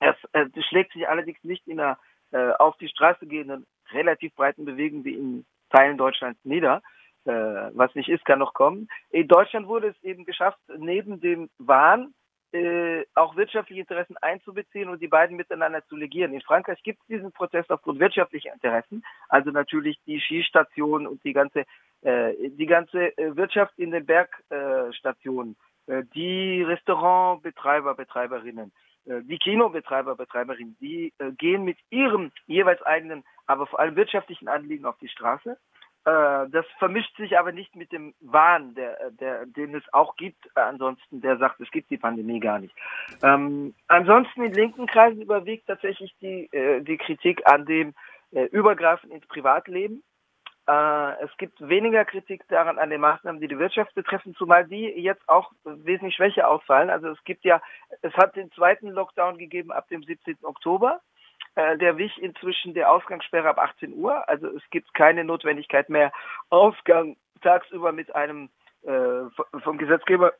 Es, 0.00 0.16
es 0.32 0.66
schlägt 0.66 0.92
sich 0.92 1.08
allerdings 1.08 1.42
nicht 1.42 1.66
in 1.66 1.80
einer 1.80 1.98
äh, 2.30 2.52
auf 2.58 2.76
die 2.78 2.88
Straße 2.88 3.26
gehenden 3.26 3.66
relativ 3.92 4.34
breiten 4.34 4.64
Bewegung 4.64 5.04
wie 5.04 5.14
in 5.14 5.46
Teilen 5.70 5.98
Deutschlands 5.98 6.38
nieder, 6.44 6.82
äh, 7.24 7.32
was 7.32 7.94
nicht 7.94 8.08
ist, 8.08 8.24
kann 8.24 8.38
noch 8.38 8.54
kommen. 8.54 8.88
In 9.10 9.28
Deutschland 9.28 9.66
wurde 9.66 9.88
es 9.88 10.02
eben 10.02 10.24
geschafft, 10.24 10.58
neben 10.76 11.20
dem 11.20 11.50
Wahn 11.58 12.14
äh, 12.52 13.04
auch 13.14 13.36
wirtschaftliche 13.36 13.80
Interessen 13.80 14.16
einzubeziehen 14.18 14.88
und 14.88 15.02
die 15.02 15.08
beiden 15.08 15.36
miteinander 15.36 15.84
zu 15.86 15.96
legieren. 15.96 16.32
In 16.32 16.40
Frankreich 16.40 16.82
gibt 16.82 17.00
es 17.00 17.06
diesen 17.06 17.32
Prozess 17.32 17.68
aufgrund 17.68 18.00
wirtschaftlicher 18.00 18.52
Interessen, 18.52 19.04
also 19.28 19.50
natürlich 19.50 19.98
die 20.06 20.20
Skistationen 20.20 21.06
und 21.06 21.22
die 21.24 21.34
ganze 21.34 21.60
äh, 21.60 21.66
die 22.02 22.66
ganze 22.66 23.16
äh, 23.18 23.36
Wirtschaft 23.36 23.78
in 23.78 23.90
den 23.90 24.06
Bergstationen, 24.06 25.56
äh, 25.86 26.04
die 26.14 26.62
Restaurantbetreiber, 26.62 27.94
Betreiberinnen, 27.94 28.72
äh, 29.06 29.22
die 29.22 29.38
Kinobetreiber, 29.38 30.14
Betreiberinnen, 30.16 30.76
die 30.80 31.12
äh, 31.18 31.32
gehen 31.32 31.64
mit 31.64 31.78
ihrem 31.90 32.30
jeweils 32.46 32.82
eigenen, 32.82 33.24
aber 33.46 33.66
vor 33.66 33.80
allem 33.80 33.96
wirtschaftlichen 33.96 34.48
Anliegen 34.48 34.84
auf 34.84 34.98
die 34.98 35.08
Straße 35.08 35.56
äh, 36.04 36.48
das 36.50 36.64
vermischt 36.78 37.14
sich 37.16 37.38
aber 37.38 37.52
nicht 37.52 37.74
mit 37.76 37.92
dem 37.92 38.14
Wahn, 38.20 38.74
der, 38.74 39.10
der, 39.10 39.44
den 39.46 39.74
es 39.74 39.82
auch 39.92 40.16
gibt. 40.16 40.46
Äh, 40.54 40.60
ansonsten, 40.60 41.20
der 41.20 41.36
sagt, 41.36 41.60
es 41.60 41.70
gibt 41.70 41.90
die 41.90 41.98
Pandemie 41.98 42.40
gar 42.40 42.58
nicht. 42.58 42.74
Ähm, 43.22 43.74
ansonsten 43.88 44.42
in 44.42 44.52
linken 44.52 44.86
Kreisen 44.86 45.20
überwiegt 45.20 45.66
tatsächlich 45.66 46.14
die, 46.20 46.48
äh, 46.52 46.80
die 46.80 46.96
Kritik 46.96 47.42
an 47.46 47.66
dem 47.66 47.94
äh, 48.30 48.44
Übergreifen 48.44 49.10
ins 49.10 49.26
Privatleben. 49.26 50.02
Äh, 50.68 51.24
es 51.24 51.34
gibt 51.38 51.66
weniger 51.66 52.04
Kritik 52.04 52.46
daran 52.48 52.78
an 52.78 52.90
den 52.90 53.00
Maßnahmen, 53.00 53.40
die 53.40 53.48
die 53.48 53.58
Wirtschaft 53.58 53.94
betreffen, 53.94 54.34
zumal 54.34 54.66
die 54.66 54.84
jetzt 55.00 55.26
auch 55.26 55.50
wesentlich 55.64 56.14
schwächer 56.14 56.46
ausfallen. 56.46 56.90
Also 56.90 57.08
es 57.08 57.24
gibt 57.24 57.44
ja, 57.44 57.62
es 58.02 58.12
hat 58.14 58.36
den 58.36 58.52
zweiten 58.52 58.90
Lockdown 58.90 59.38
gegeben 59.38 59.72
ab 59.72 59.88
dem 59.88 60.02
17. 60.02 60.36
Oktober. 60.42 61.00
Äh, 61.54 61.78
der 61.78 61.96
wich 61.96 62.20
inzwischen 62.20 62.74
der 62.74 62.90
Ausgangssperre 62.90 63.48
ab 63.48 63.58
18 63.58 63.94
Uhr. 63.94 64.28
Also 64.28 64.48
es 64.48 64.62
gibt 64.70 64.92
keine 64.92 65.24
Notwendigkeit 65.24 65.88
mehr, 65.88 66.12
Ausgang 66.50 67.16
tagsüber 67.40 67.92
mit 67.92 68.14
einem 68.14 68.50
äh, 68.82 69.24
vom 69.64 69.78
Gesetzgeber 69.78 70.34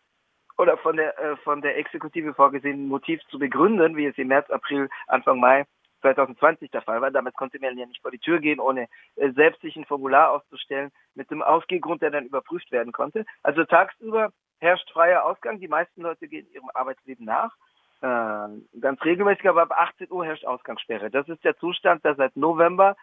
oder 0.59 0.77
von 0.77 0.97
der 0.97 1.19
äh, 1.19 1.37
von 1.39 1.63
der 1.63 1.79
Exekutive 1.79 2.35
vorgesehenen 2.35 2.89
Motiv 2.89 3.23
zu 3.31 3.39
begründen, 3.39 3.97
wie 3.97 4.07
es 4.07 4.19
im 4.19 4.29
März, 4.29 4.51
April, 4.51 4.91
Anfang 5.07 5.41
Mai 5.41 5.65
2020 6.01 6.71
der 6.71 6.83
Fall 6.83 7.01
war. 7.01 7.11
Damit 7.11 7.35
konnte 7.35 7.59
man 7.61 7.77
ja 7.77 7.87
nicht 7.87 8.03
vor 8.03 8.11
die 8.11 8.19
Tür 8.19 8.41
gehen, 8.41 8.61
ohne 8.61 8.89
äh, 9.17 9.31
selbst 9.33 9.61
sich 9.63 9.77
ein 9.77 9.85
Formular 9.85 10.33
auszustellen 10.33 10.91
mit 11.15 11.31
dem 11.31 11.43
Ausgehgrund, 11.43 12.03
der 12.03 12.11
dann 12.11 12.27
überprüft 12.27 12.71
werden 12.71 12.93
konnte. 12.93 13.25
Also 13.43 13.65
tagsüber 13.65 14.33
herrscht 14.59 14.91
freier 14.93 15.25
Ausgang. 15.25 15.61
Die 15.61 15.69
meisten 15.69 16.03
Leute 16.03 16.29
gehen 16.29 16.47
ihrem 16.53 16.71
Arbeitsleben 16.75 17.25
nach. 17.25 17.55
Äh, 18.01 18.81
ganz 18.81 19.05
regelmäßig, 19.05 19.49
aber 19.49 19.63
ab 19.63 19.73
18 19.73 20.11
Uhr 20.11 20.25
herrscht 20.25 20.45
Ausgangssperre. 20.45 21.11
Das 21.11 21.29
ist 21.29 21.43
der 21.45 21.57
Zustand, 21.59 22.05
der 22.05 22.15
seit 22.15 22.37
November 22.37 22.97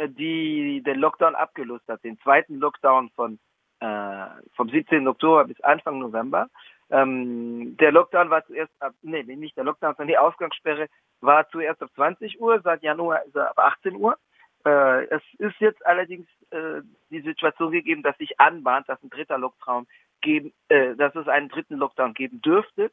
äh, 0.00 0.08
die 0.08 0.82
den 0.84 0.98
Lockdown 0.98 1.34
abgelöst 1.34 1.86
hat, 1.88 2.02
den 2.04 2.18
zweiten 2.20 2.56
Lockdown 2.56 3.10
von 3.10 3.38
äh, 3.80 4.26
vom 4.56 4.68
17. 4.68 5.06
Oktober 5.06 5.44
bis 5.44 5.60
Anfang 5.60 5.98
November. 5.98 6.48
Ähm, 6.90 7.76
der 7.76 7.92
Lockdown 7.92 8.30
war 8.30 8.44
zuerst 8.46 8.72
ab, 8.80 8.94
nee, 9.02 9.22
nicht 9.22 9.56
der 9.56 9.64
Lockdown, 9.64 9.94
sondern 9.94 10.08
die 10.08 10.18
Ausgangssperre 10.18 10.88
war 11.20 11.48
zuerst 11.50 11.82
ab 11.82 11.90
20 11.94 12.40
Uhr, 12.40 12.60
seit 12.62 12.82
Januar 12.82 13.24
ist 13.24 13.36
er 13.36 13.50
ab 13.50 13.58
18 13.58 13.94
Uhr. 13.94 14.16
Äh, 14.64 15.04
es 15.04 15.22
ist 15.38 15.58
jetzt 15.60 15.84
allerdings 15.86 16.26
äh, 16.50 16.82
die 17.10 17.22
Situation 17.22 17.70
gegeben, 17.70 18.02
dass 18.02 18.16
sich 18.18 18.40
anbahnt, 18.40 18.88
dass 18.88 19.02
ein 19.02 19.10
dritter 19.10 19.38
Lockdown 19.38 19.86
geben, 20.20 20.52
äh, 20.68 20.96
dass 20.96 21.14
es 21.14 21.28
einen 21.28 21.48
dritten 21.48 21.76
Lockdown 21.76 22.14
geben 22.14 22.42
dürfte, 22.42 22.90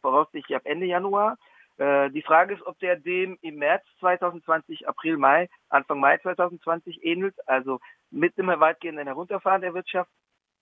voraussichtlich 0.00 0.56
ab 0.56 0.62
Ende 0.64 0.86
Januar. 0.86 1.36
Äh, 1.78 2.10
die 2.10 2.22
Frage 2.22 2.54
ist, 2.54 2.64
ob 2.66 2.78
der 2.78 2.96
dem 2.96 3.38
im 3.42 3.56
März 3.56 3.84
2020, 4.00 4.88
April, 4.88 5.16
Mai, 5.16 5.48
Anfang 5.68 6.00
Mai 6.00 6.18
2020 6.18 7.04
ähnelt, 7.04 7.34
also 7.48 7.80
mit 8.10 8.36
dem 8.38 8.46
weitgehenden 8.46 9.06
Herunterfahren 9.06 9.62
der 9.62 9.74
Wirtschaft. 9.74 10.10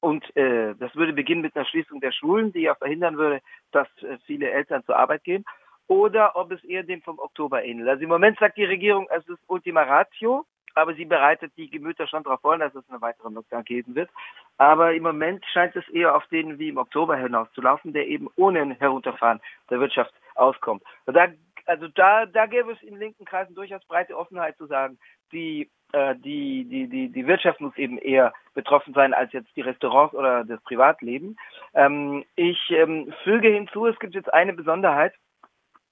Und 0.01 0.25
äh, 0.37 0.75
das 0.77 0.95
würde 0.97 1.13
beginnen 1.13 1.43
mit 1.43 1.55
einer 1.55 1.67
Schließung 1.67 2.01
der 2.01 2.13
Schulen, 2.13 2.53
die 2.53 2.63
ja 2.63 2.75
verhindern 2.75 3.19
würde, 3.19 3.41
dass 3.71 3.87
äh, 4.03 4.19
viele 4.27 4.51
Eltern 4.51 4.85
zur 4.85 4.97
Arbeit 4.97 5.25
gehen. 5.25 5.45
Oder 5.89 6.37
ob 6.37 6.53
es 6.53 6.63
eher 6.65 6.85
dem 6.85 7.03
vom 7.03 7.19
Oktober 7.19 7.65
ähnelt. 7.65 7.89
Also 7.89 8.05
im 8.05 8.09
Moment 8.09 8.39
sagt 8.39 8.57
die 8.57 8.65
Regierung, 8.65 9.09
es 9.11 9.29
ist 9.29 9.43
Ultima 9.49 9.83
Ratio, 9.83 10.47
aber 10.75 10.95
sie 10.95 11.05
bereitet 11.05 11.53
die 11.57 11.69
Gemüter 11.69 12.07
schon 12.07 12.23
darauf 12.23 12.41
vor, 12.41 12.57
dass 12.57 12.75
es 12.75 12.89
einen 12.89 13.01
weiteren 13.01 13.35
Lockdown 13.35 13.65
geben 13.65 13.95
wird. 13.95 14.11
Aber 14.57 14.95
im 14.95 15.03
Moment 15.03 15.45
scheint 15.53 15.75
es 15.77 15.89
eher 15.89 16.15
auf 16.15 16.27
den 16.29 16.59
wie 16.59 16.69
im 16.69 16.79
Oktober 16.79 17.17
hinauszulaufen, 17.17 17.93
der 17.93 18.07
eben 18.07 18.29
ohne 18.37 18.61
ein 18.61 18.71
Herunterfahren 18.73 19.41
der 19.69 19.81
Wirtschaft 19.81 20.15
auskommt. 20.35 20.83
Da, 21.07 21.29
also 21.67 21.89
da, 21.89 22.27
da 22.27 22.47
gäbe 22.47 22.73
es 22.73 22.83
in 22.83 22.99
linken 22.99 23.25
Kreisen 23.25 23.55
durchaus 23.55 23.85
breite 23.87 24.17
Offenheit 24.17 24.57
zu 24.57 24.67
sagen, 24.67 24.99
die, 25.33 25.71
äh, 25.93 26.15
die, 26.17 26.65
die, 26.65 26.89
die, 26.89 27.09
die 27.11 27.27
Wirtschaft 27.27 27.61
muss 27.61 27.77
eben 27.77 27.99
eher 27.99 28.33
betroffen 28.55 28.95
sein 28.95 29.15
als 29.15 29.33
jetzt 29.33 29.55
die 29.57 29.63
Restaurants 29.63 30.15
oder 30.15 30.45
das 30.45 30.61
Privatleben. 30.63 31.37
Ähm, 31.75 32.25
ich 32.37 32.59
ähm, 32.71 33.13
füge 33.25 33.49
hinzu, 33.49 33.87
es 33.87 33.99
gibt 33.99 34.15
jetzt 34.15 34.33
eine 34.33 34.53
Besonderheit. 34.53 35.15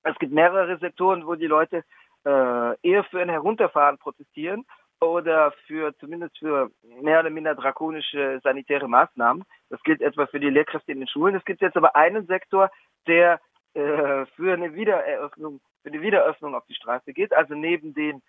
Es 0.03 0.19
gibt 0.19 0.33
mehrere 0.33 0.79
Sektoren, 0.79 1.27
wo 1.27 1.35
die 1.35 1.47
Leute 1.47 1.85
äh, 2.25 2.77
eher 2.83 3.05
für 3.05 3.21
ein 3.21 3.29
Herunterfahren 3.29 3.99
protestieren 3.99 4.65
oder 5.01 5.53
für 5.67 5.97
zumindest 5.99 6.39
für 6.39 6.71
mehr 7.03 7.21
oder 7.21 7.31
minder 7.31 7.55
drakonische 7.55 8.41
sanitäre 8.43 8.89
Maßnahmen. 8.89 9.45
Das 9.71 9.83
gilt 9.83 10.01
etwa 10.01 10.27
für 10.27 10.41
die 10.41 10.51
Lehrkräfte 10.51 10.93
in 10.93 11.01
den 11.01 11.09
Schulen. 11.09 11.35
Es 11.35 11.45
gibt 11.45 11.61
jetzt 11.61 11.77
aber 11.77 11.95
einen 11.95 12.27
Sektor, 12.27 12.71
der 13.07 13.41
äh, 13.75 14.27
für 14.37 14.53
eine 14.53 14.75
Wiedereröffnung, 14.75 15.61
für 15.83 15.91
eine 15.91 16.03
Wiederöffnung 16.03 16.55
auf 16.55 16.67
die 16.67 16.75
Straße 16.75 17.13
geht, 17.13 17.33
also 17.33 17.55
neben 17.55 17.95
den 17.95 18.23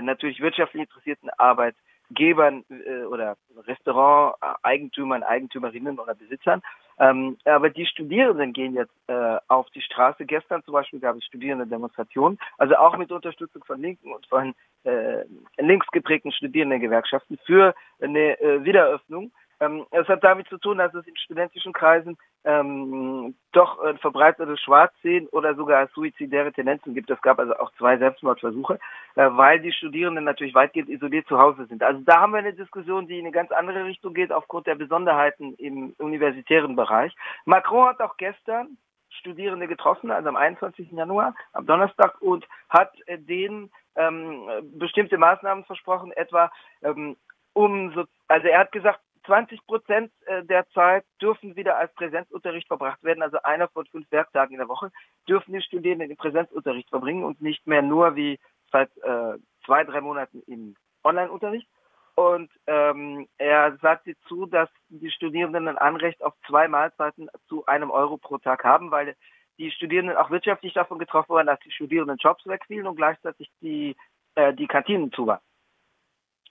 natürlich 0.00 0.40
wirtschaftlich 0.40 0.82
interessierten 0.82 1.30
Arbeitgebern 1.38 2.64
äh, 2.70 3.04
oder 3.04 3.36
Restaurant-Eigentümern, 3.66 5.22
Eigentümerinnen 5.22 5.98
oder 5.98 6.14
Besitzern. 6.14 6.62
Ähm, 6.98 7.38
aber 7.44 7.70
die 7.70 7.86
Studierenden 7.86 8.52
gehen 8.52 8.74
jetzt 8.74 8.94
äh, 9.08 9.38
auf 9.48 9.68
die 9.70 9.80
Straße. 9.80 10.24
Gestern 10.24 10.62
zum 10.64 10.74
Beispiel 10.74 11.00
gab 11.00 11.16
es 11.16 11.24
Studierendendemonstrationen, 11.24 12.38
also 12.58 12.76
auch 12.76 12.96
mit 12.96 13.10
Unterstützung 13.10 13.64
von 13.64 13.80
Linken 13.80 14.12
und 14.12 14.26
von 14.26 14.54
äh, 14.84 15.24
links 15.58 15.86
geprägten 15.88 16.32
Studierendengewerkschaften 16.32 17.38
für 17.44 17.74
eine 18.00 18.40
äh, 18.40 18.64
Wiederöffnung. 18.64 19.32
Ähm, 19.62 19.86
es 19.92 20.08
hat 20.08 20.24
damit 20.24 20.48
zu 20.48 20.58
tun, 20.58 20.78
dass 20.78 20.92
es 20.92 21.06
in 21.06 21.16
studentischen 21.16 21.72
Kreisen 21.72 22.18
ähm, 22.44 23.36
doch 23.52 23.78
ein 23.78 23.96
verbreitetes 23.98 24.60
Schwarzsehen 24.60 25.28
oder 25.28 25.54
sogar 25.54 25.86
suizidäre 25.94 26.52
Tendenzen 26.52 26.94
gibt. 26.94 27.08
Es 27.10 27.22
gab 27.22 27.38
also 27.38 27.54
auch 27.56 27.70
zwei 27.78 27.96
Selbstmordversuche, 27.96 28.80
äh, 29.14 29.28
weil 29.30 29.60
die 29.60 29.72
Studierenden 29.72 30.24
natürlich 30.24 30.54
weitgehend 30.54 30.88
isoliert 30.88 31.28
zu 31.28 31.38
Hause 31.38 31.66
sind. 31.66 31.80
Also 31.84 32.00
da 32.04 32.20
haben 32.20 32.32
wir 32.32 32.38
eine 32.38 32.54
Diskussion, 32.54 33.06
die 33.06 33.20
in 33.20 33.26
eine 33.26 33.32
ganz 33.32 33.52
andere 33.52 33.84
Richtung 33.84 34.14
geht, 34.14 34.32
aufgrund 34.32 34.66
der 34.66 34.74
Besonderheiten 34.74 35.54
im 35.54 35.94
universitären 35.98 36.74
Bereich. 36.74 37.14
Macron 37.44 37.90
hat 37.90 38.00
auch 38.00 38.16
gestern 38.16 38.76
Studierende 39.10 39.68
getroffen, 39.68 40.10
also 40.10 40.28
am 40.28 40.36
21. 40.36 40.90
Januar, 40.90 41.36
am 41.52 41.66
Donnerstag, 41.66 42.20
und 42.20 42.48
hat 42.68 42.90
äh, 43.06 43.16
denen 43.16 43.70
ähm, 43.94 44.48
bestimmte 44.72 45.18
Maßnahmen 45.18 45.64
versprochen, 45.64 46.10
etwa 46.10 46.50
ähm, 46.82 47.16
um 47.52 47.92
so, 47.92 48.04
also 48.28 48.48
er 48.48 48.60
hat 48.60 48.72
gesagt, 48.72 49.00
20 49.24 49.66
Prozent 49.66 50.12
äh, 50.26 50.44
der 50.44 50.68
Zeit 50.70 51.04
dürfen 51.20 51.56
wieder 51.56 51.78
als 51.78 51.94
Präsenzunterricht 51.94 52.68
verbracht 52.68 53.02
werden. 53.02 53.22
Also 53.22 53.38
einer 53.42 53.68
von 53.68 53.86
fünf 53.86 54.10
Werktagen 54.10 54.52
in 54.52 54.58
der 54.58 54.68
Woche 54.68 54.90
dürfen 55.28 55.52
die 55.52 55.62
Studierenden 55.62 56.10
im 56.10 56.16
Präsenzunterricht 56.16 56.88
verbringen 56.88 57.24
und 57.24 57.40
nicht 57.40 57.66
mehr 57.66 57.82
nur 57.82 58.16
wie 58.16 58.38
seit 58.70 58.90
äh, 58.98 59.38
zwei, 59.64 59.84
drei 59.84 60.00
Monaten 60.00 60.42
im 60.46 60.76
Online-Unterricht. 61.04 61.68
Und 62.14 62.50
ähm, 62.66 63.26
er 63.38 63.76
sagte 63.78 64.14
zu, 64.28 64.46
dass 64.46 64.68
die 64.88 65.10
Studierenden 65.10 65.68
ein 65.68 65.78
Anrecht 65.78 66.22
auf 66.22 66.34
zwei 66.46 66.68
Mahlzeiten 66.68 67.28
zu 67.48 67.64
einem 67.66 67.90
Euro 67.90 68.18
pro 68.18 68.38
Tag 68.38 68.64
haben, 68.64 68.90
weil 68.90 69.16
die 69.58 69.70
Studierenden 69.70 70.16
auch 70.16 70.30
wirtschaftlich 70.30 70.74
davon 70.74 70.98
getroffen 70.98 71.34
waren, 71.34 71.46
dass 71.46 71.60
die 71.60 71.70
Studierenden 71.70 72.18
Jobs 72.18 72.46
wegfielen 72.46 72.86
und 72.86 72.96
gleichzeitig 72.96 73.50
die, 73.60 73.96
äh, 74.34 74.52
die 74.52 74.66
Kantinen 74.66 75.12
zu 75.12 75.26
waren. 75.26 75.40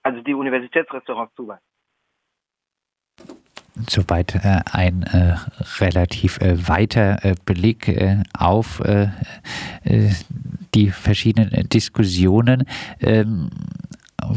Also 0.04 0.22
die 0.22 0.34
Universitätsrestaurants 0.34 1.36
zu 1.36 1.48
waren. 1.48 1.60
Soweit 3.90 4.36
äh, 4.36 4.60
ein 4.72 5.04
äh, 5.04 5.36
relativ 5.80 6.40
äh, 6.40 6.68
weiter 6.68 7.24
äh, 7.24 7.36
Blick 7.46 7.88
äh, 7.88 8.24
auf 8.34 8.82
äh, 8.82 9.08
die 10.74 10.90
verschiedenen 10.90 11.70
Diskussionen. 11.70 12.66
Ähm, 13.00 13.52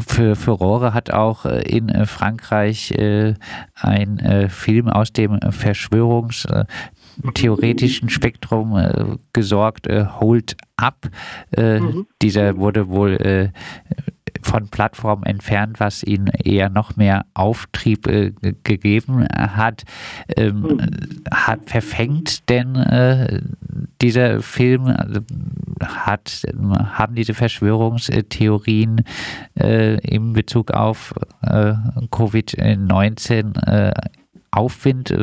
für 0.07 0.35
Furore 0.35 0.93
hat 0.93 1.11
auch 1.11 1.45
in 1.45 2.05
Frankreich 2.07 2.91
ein 3.75 4.49
Film 4.49 4.89
aus 4.89 5.13
dem 5.13 5.39
Verschwörungstheoretischen 5.39 8.09
Spektrum 8.09 8.75
gesorgt, 9.31 9.87
Hold 9.87 10.57
Up. 10.75 11.07
Mhm. 11.55 12.07
Dieser 12.19 12.57
wurde 12.57 12.89
wohl 12.89 13.51
von 14.45 14.69
Plattformen 14.69 15.23
entfernt, 15.23 15.79
was 15.79 16.03
ihnen 16.03 16.27
eher 16.27 16.69
noch 16.69 16.95
mehr 16.95 17.25
Auftrieb 17.33 18.07
äh, 18.07 18.31
gegeben 18.63 19.27
hat. 19.37 19.83
Ähm, 20.37 20.61
mhm. 20.61 21.23
hat. 21.33 21.59
Verfängt 21.65 22.47
denn 22.49 22.75
äh, 22.75 23.41
dieser 24.01 24.41
Film, 24.41 24.85
also 24.85 25.21
hat, 25.83 26.43
haben 26.95 27.15
diese 27.15 27.33
Verschwörungstheorien 27.33 29.03
äh, 29.59 29.95
in 30.07 30.33
Bezug 30.33 30.71
auf 30.71 31.13
äh, 31.41 31.73
Covid-19 32.11 33.67
äh, 33.67 33.93
Aufwind? 34.51 35.13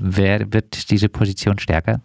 Wer 0.00 0.52
wird 0.52 0.90
diese 0.90 1.08
Position 1.08 1.58
stärker? 1.58 2.00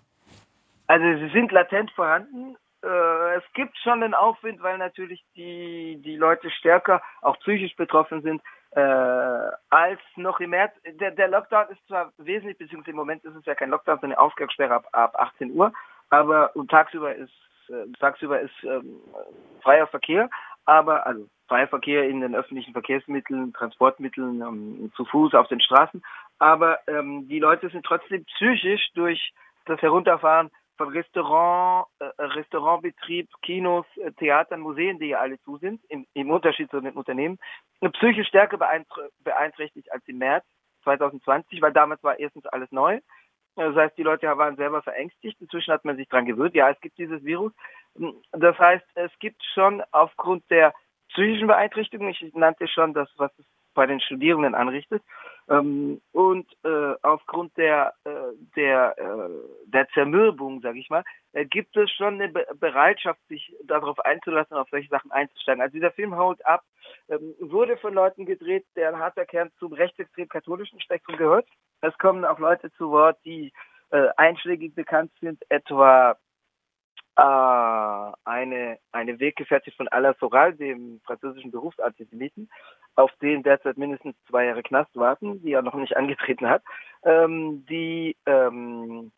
Also 0.88 1.06
sie 1.20 1.32
sind 1.34 1.52
latent 1.52 1.92
vorhanden 1.92 2.56
äh, 2.56 2.67
es 2.82 3.44
gibt 3.54 3.78
schon 3.80 4.02
den 4.02 4.14
Aufwind, 4.14 4.62
weil 4.62 4.78
natürlich 4.78 5.24
die, 5.36 6.00
die 6.04 6.16
Leute 6.16 6.50
stärker 6.52 7.02
auch 7.22 7.38
psychisch 7.40 7.76
betroffen 7.76 8.22
sind 8.22 8.42
äh, 8.72 9.52
als 9.70 10.00
noch 10.16 10.40
im 10.40 10.52
März. 10.52 10.74
Der, 10.86 11.12
der 11.12 11.28
Lockdown 11.30 11.70
ist 11.70 11.86
zwar 11.88 12.12
wesentlich, 12.18 12.58
beziehungsweise 12.58 12.92
im 12.92 12.98
Moment 12.98 13.24
ist 13.24 13.36
es 13.36 13.46
ja 13.46 13.56
kein 13.56 13.70
Lockdown, 13.70 14.00
sondern 14.00 14.20
Ausgangssperre 14.20 14.76
ab, 14.76 14.88
ab 14.92 15.16
18 15.18 15.52
Uhr, 15.52 15.74
aber 16.10 16.56
und 16.56 16.70
tagsüber 16.70 17.16
ist 17.16 17.32
äh, 17.70 17.92
tagsüber 18.00 18.40
ist 18.40 18.54
ähm, 18.64 19.02
freier 19.62 19.88
Verkehr, 19.88 20.30
aber 20.66 21.06
also 21.08 21.28
freier 21.48 21.68
Verkehr 21.68 22.08
in 22.08 22.22
den 22.22 22.36
öffentlichen 22.36 22.74
Verkehrsmitteln, 22.74 23.54
Transportmitteln, 23.54 24.42
ähm, 24.42 24.92
zu 24.96 25.06
Fuß 25.06 25.34
auf 25.34 25.48
den 25.48 25.62
Straßen, 25.62 26.04
aber 26.40 26.80
ähm, 26.88 27.28
die 27.28 27.40
Leute 27.40 27.70
sind 27.70 27.86
trotzdem 27.86 28.26
psychisch 28.26 28.92
durch 28.94 29.34
das 29.66 29.82
Herunterfahren 29.82 30.52
von 30.78 30.90
Restaurant, 30.90 31.88
äh, 32.00 32.06
Restaurantbetrieb, 32.20 33.30
Kinos, 33.42 33.86
äh, 33.98 34.12
Theatern, 34.14 34.62
Museen, 34.62 35.00
die 35.00 35.08
ja 35.08 35.20
alle 35.20 35.40
zu 35.42 35.58
sind, 35.58 35.82
im, 35.90 36.06
im 36.14 36.32
Unterschied 36.32 36.70
zu 36.70 36.80
den 36.80 36.94
Unternehmen, 36.94 37.38
eine 37.82 37.92
psychische 37.92 38.26
Stärke 38.26 38.58
beeinträchtigt 38.58 39.92
als 39.92 40.08
im 40.08 40.20
März 40.20 40.46
2020, 40.84 41.62
weil 41.62 41.74
damals 41.74 42.04
war 42.04 42.20
erstens 42.20 42.46
alles 42.48 42.72
neu. 42.72 43.00
Das 43.56 43.76
heißt, 43.76 43.98
die 43.98 44.04
Leute 44.04 44.28
waren 44.38 44.56
selber 44.56 44.84
verängstigt. 44.84 45.42
Inzwischen 45.42 45.74
hat 45.74 45.84
man 45.84 45.98
sich 45.98 46.08
dran 46.08 46.26
gewöhnt. 46.26 46.54
Ja, 46.54 46.70
es 46.70 46.80
gibt 46.80 46.98
dieses 47.00 47.24
Virus. 47.24 47.52
Das 48.32 48.58
heißt, 48.58 48.86
es 48.94 49.12
gibt 49.20 49.44
schon 49.56 49.84
aufgrund 49.92 50.48
der 50.52 50.74
psychischen 51.10 51.48
Beeinträchtigung, 51.48 52.10
ich 52.10 52.22
nannte 52.36 52.68
schon 52.68 52.94
das, 52.94 53.10
was 53.18 53.32
es 53.40 53.46
bei 53.78 53.86
den 53.86 54.02
Studierenden 54.02 54.56
anrichtet, 54.56 55.04
Ähm, 55.50 56.02
und 56.12 56.46
äh, 56.66 56.96
aufgrund 57.04 57.56
der 57.56 57.94
äh, 58.04 58.34
der 58.56 58.98
äh, 58.98 59.30
der 59.68 59.88
Zermürbung, 59.94 60.60
sage 60.62 60.80
ich 60.80 60.90
mal, 60.90 61.04
äh, 61.32 61.46
gibt 61.46 61.78
es 61.78 61.90
schon 61.92 62.16
eine 62.16 62.28
Be 62.28 62.46
Bereitschaft, 62.60 63.20
sich 63.30 63.56
darauf 63.64 63.98
einzulassen, 64.00 64.58
auf 64.58 64.68
solche 64.70 64.90
Sachen 64.90 65.12
einzusteigen. 65.12 65.62
Also 65.62 65.74
dieser 65.74 65.92
Film 65.92 66.18
haut 66.18 66.44
ab, 66.46 66.64
ähm, 67.08 67.34
wurde 67.40 67.78
von 67.78 67.94
Leuten 67.94 68.26
gedreht, 68.26 68.66
deren 68.76 69.00
harter 69.00 69.26
Kern 69.26 69.50
zum 69.58 69.72
rechtsextrem 69.72 70.28
katholischen 70.28 70.82
Spektrum 70.82 71.16
gehört. 71.16 71.48
Es 71.80 71.98
kommen 71.98 72.26
auch 72.26 72.40
Leute 72.40 72.70
zu 72.74 72.92
Wort, 72.92 73.18
die 73.24 73.54
äh, 73.92 74.10
einschlägig 74.18 74.76
bekannt 74.76 75.12
sind, 75.22 75.40
etwa 75.50 76.18
äh, 77.18 78.12
eine, 78.26 78.78
eine 78.92 79.20
Weggefährtin 79.20 79.74
von 79.74 79.88
Alain 79.88 80.14
Soral, 80.20 80.54
dem 80.54 81.02
französischen 81.04 81.52
Berufsantisemiten, 81.52 82.50
auf 82.96 83.12
den 83.22 83.42
derzeit 83.42 83.78
mindestens 83.78 84.16
zwei 84.30 84.46
Jahre 84.46 84.62
Knast 84.62 84.96
warten, 84.96 85.42
die 85.42 85.54
er 85.54 85.64
noch 85.64 85.74
nicht 85.74 85.98
angetreten 85.98 86.48
hat. 86.48 86.62
Ähm, 87.04 87.66
die, 87.68 88.16
ähm, 88.28 89.12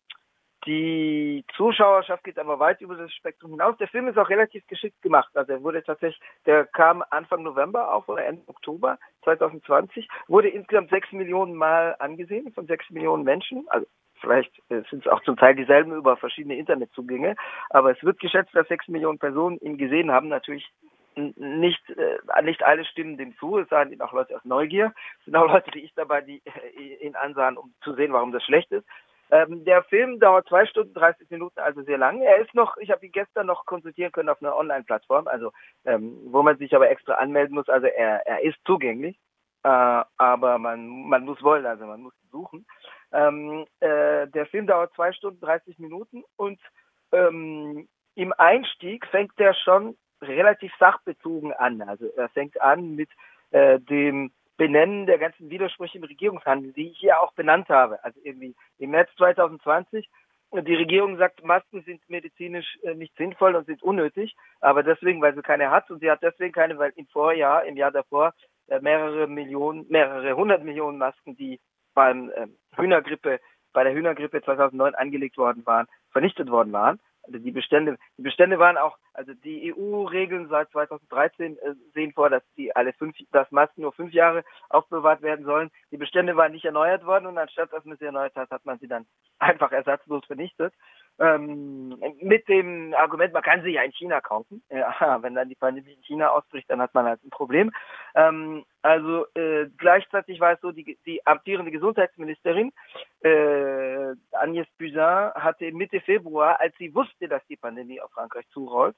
die 0.66 1.44
Zuschauerschaft 1.56 2.24
geht 2.24 2.38
aber 2.38 2.58
weit 2.58 2.80
über 2.80 2.96
das 2.96 3.12
Spektrum 3.12 3.50
hinaus. 3.50 3.76
Der 3.76 3.88
Film 3.88 4.08
ist 4.08 4.18
auch 4.18 4.30
relativ 4.30 4.66
geschickt 4.66 5.00
gemacht. 5.02 5.30
Also 5.34 5.52
er 5.52 5.62
wurde 5.62 5.82
tatsächlich, 5.82 6.20
der 6.46 6.66
kam 6.66 7.04
Anfang 7.10 7.42
November 7.42 7.92
auf 7.92 8.08
oder 8.08 8.24
Ende 8.24 8.42
Oktober 8.46 8.98
2020, 9.24 10.08
wurde 10.26 10.48
insgesamt 10.48 10.88
sechs 10.88 11.12
Millionen 11.12 11.54
Mal 11.54 11.96
angesehen 11.98 12.50
von 12.52 12.66
sechs 12.66 12.88
Millionen 12.88 13.24
Menschen. 13.24 13.66
Also 13.68 13.86
Vielleicht 14.20 14.52
äh, 14.70 14.82
sind 14.90 15.06
es 15.06 15.12
auch 15.12 15.22
zum 15.22 15.36
Teil 15.36 15.54
dieselben 15.54 15.92
über 15.92 16.16
verschiedene 16.16 16.56
Internetzugänge, 16.56 17.36
aber 17.70 17.92
es 17.92 18.02
wird 18.02 18.20
geschätzt, 18.20 18.54
dass 18.54 18.68
sechs 18.68 18.88
Millionen 18.88 19.18
Personen 19.18 19.58
ihn 19.58 19.78
gesehen 19.78 20.10
haben. 20.10 20.28
Natürlich 20.28 20.70
nicht, 21.14 21.82
äh, 21.90 22.42
nicht 22.42 22.62
alle 22.62 22.84
stimmen 22.84 23.16
dem 23.16 23.36
zu. 23.38 23.58
Es 23.58 23.68
sagen 23.68 24.00
auch 24.00 24.12
Leute 24.12 24.36
aus 24.36 24.44
Neugier. 24.44 24.92
Es 25.18 25.24
sind 25.26 25.36
auch 25.36 25.52
Leute, 25.52 25.70
die 25.70 25.80
ich 25.80 25.92
dabei 25.94 26.20
die, 26.20 26.42
äh, 26.44 27.06
ihn 27.06 27.16
ansahen, 27.16 27.56
um 27.56 27.72
zu 27.82 27.94
sehen, 27.94 28.12
warum 28.12 28.32
das 28.32 28.44
schlecht 28.44 28.70
ist. 28.70 28.86
Ähm, 29.32 29.64
der 29.64 29.84
Film 29.84 30.18
dauert 30.18 30.48
zwei 30.48 30.66
Stunden 30.66 30.92
30 30.92 31.30
Minuten, 31.30 31.60
also 31.60 31.82
sehr 31.82 31.98
lang. 31.98 32.20
Er 32.20 32.38
ist 32.38 32.52
noch, 32.54 32.76
ich 32.78 32.90
habe 32.90 33.06
ihn 33.06 33.12
gestern 33.12 33.46
noch 33.46 33.64
konsultieren 33.64 34.10
können 34.10 34.28
auf 34.28 34.42
einer 34.42 34.56
Online-Plattform, 34.56 35.28
also 35.28 35.52
ähm, 35.84 36.18
wo 36.26 36.42
man 36.42 36.58
sich 36.58 36.74
aber 36.74 36.90
extra 36.90 37.14
anmelden 37.14 37.54
muss. 37.54 37.68
Also 37.68 37.86
er, 37.86 38.26
er 38.26 38.42
ist 38.42 38.58
zugänglich, 38.66 39.16
äh, 39.62 39.68
aber 39.68 40.58
man, 40.58 41.08
man 41.08 41.24
muss 41.24 41.40
wollen, 41.42 41.64
also 41.64 41.86
man 41.86 42.02
muss 42.02 42.14
suchen. 42.32 42.66
Ähm, 43.12 43.66
äh, 43.80 44.26
der 44.28 44.46
Film 44.46 44.66
dauert 44.66 44.94
zwei 44.94 45.12
Stunden 45.12 45.40
30 45.40 45.78
Minuten 45.78 46.22
und 46.36 46.60
ähm, 47.12 47.88
im 48.14 48.32
Einstieg 48.36 49.06
fängt 49.06 49.38
der 49.38 49.54
schon 49.54 49.96
relativ 50.22 50.72
sachbezogen 50.78 51.52
an. 51.52 51.80
Also 51.82 52.06
er 52.16 52.28
fängt 52.28 52.60
an 52.60 52.94
mit 52.94 53.10
äh, 53.50 53.80
dem 53.80 54.32
Benennen 54.56 55.06
der 55.06 55.18
ganzen 55.18 55.48
Widersprüche 55.48 55.98
im 55.98 56.04
Regierungshandel, 56.04 56.72
die 56.72 56.90
ich 56.90 56.98
hier 56.98 57.20
auch 57.20 57.32
benannt 57.32 57.68
habe. 57.68 58.02
Also 58.04 58.20
irgendwie 58.22 58.54
im 58.78 58.90
März 58.90 59.08
2020 59.16 60.08
die 60.52 60.74
Regierung 60.74 61.16
sagt, 61.16 61.44
Masken 61.44 61.82
sind 61.82 62.02
medizinisch 62.08 62.78
äh, 62.82 62.94
nicht 62.94 63.16
sinnvoll 63.16 63.54
und 63.54 63.66
sind 63.66 63.82
unnötig, 63.82 64.34
aber 64.60 64.82
deswegen, 64.82 65.22
weil 65.22 65.34
sie 65.34 65.42
keine 65.42 65.70
hat 65.70 65.90
und 65.90 66.00
sie 66.00 66.10
hat 66.10 66.22
deswegen 66.22 66.52
keine, 66.52 66.76
weil 66.76 66.92
im 66.96 67.06
Vorjahr, 67.06 67.64
im 67.64 67.76
Jahr 67.76 67.92
davor 67.92 68.34
äh, 68.66 68.80
mehrere 68.80 69.28
Millionen, 69.28 69.86
mehrere 69.88 70.34
hundert 70.34 70.64
Millionen 70.64 70.98
Masken, 70.98 71.36
die 71.36 71.60
beim 71.94 72.30
äh, 72.30 72.46
Hühnergrippe, 72.76 73.40
bei 73.72 73.84
der 73.84 73.94
Hühnergrippe 73.94 74.42
2009 74.42 74.94
angelegt 74.94 75.36
worden 75.36 75.64
waren, 75.66 75.86
vernichtet 76.10 76.50
worden 76.50 76.72
waren. 76.72 77.00
Also 77.22 77.38
die 77.38 77.50
Bestände, 77.50 77.98
die 78.16 78.22
Bestände 78.22 78.58
waren 78.58 78.78
auch, 78.78 78.96
also 79.12 79.34
die 79.34 79.72
EU-Regeln 79.74 80.48
seit 80.48 80.70
2013 80.70 81.58
äh, 81.58 81.74
sehen 81.94 82.12
vor, 82.12 82.30
dass 82.30 82.42
die 82.56 82.74
alle 82.74 82.92
fünf, 82.94 83.16
dass 83.30 83.50
Masken 83.52 83.82
nur 83.82 83.92
fünf 83.92 84.12
Jahre 84.12 84.42
aufbewahrt 84.68 85.22
werden 85.22 85.44
sollen. 85.44 85.70
Die 85.90 85.98
Bestände 85.98 86.36
waren 86.36 86.52
nicht 86.52 86.64
erneuert 86.64 87.04
worden 87.04 87.26
und 87.26 87.38
anstatt 87.38 87.72
dass 87.72 87.84
man 87.84 87.98
sie 87.98 88.06
erneuert 88.06 88.34
hat, 88.36 88.50
hat 88.50 88.64
man 88.64 88.78
sie 88.78 88.88
dann 88.88 89.06
einfach 89.38 89.72
ersatzlos 89.72 90.24
vernichtet. 90.26 90.72
Ähm, 91.18 91.98
mit 92.22 92.48
dem 92.48 92.94
Argument, 92.94 93.34
man 93.34 93.42
kann 93.42 93.62
sie 93.62 93.70
ja 93.70 93.82
in 93.82 93.92
China 93.92 94.20
kaufen. 94.20 94.62
Ja, 94.70 95.22
wenn 95.22 95.34
dann 95.34 95.48
die 95.48 95.54
Pandemie 95.54 95.92
in 95.92 96.02
China 96.02 96.28
ausbricht, 96.28 96.70
dann 96.70 96.80
hat 96.80 96.94
man 96.94 97.06
halt 97.06 97.22
ein 97.24 97.30
Problem. 97.30 97.70
Ähm, 98.14 98.64
also 98.82 99.26
äh, 99.34 99.66
gleichzeitig 99.76 100.40
war 100.40 100.52
es 100.52 100.60
so, 100.60 100.72
die, 100.72 100.98
die 101.04 101.26
amtierende 101.26 101.70
Gesundheitsministerin 101.70 102.72
äh, 103.22 104.14
Agnès 104.32 104.66
Buzyn 104.78 105.32
hatte 105.34 105.70
Mitte 105.72 106.00
Februar, 106.00 106.58
als 106.60 106.74
sie 106.78 106.94
wusste, 106.94 107.28
dass 107.28 107.46
die 107.46 107.56
Pandemie 107.56 108.00
auf 108.00 108.10
Frankreich 108.12 108.48
zurollt, 108.50 108.96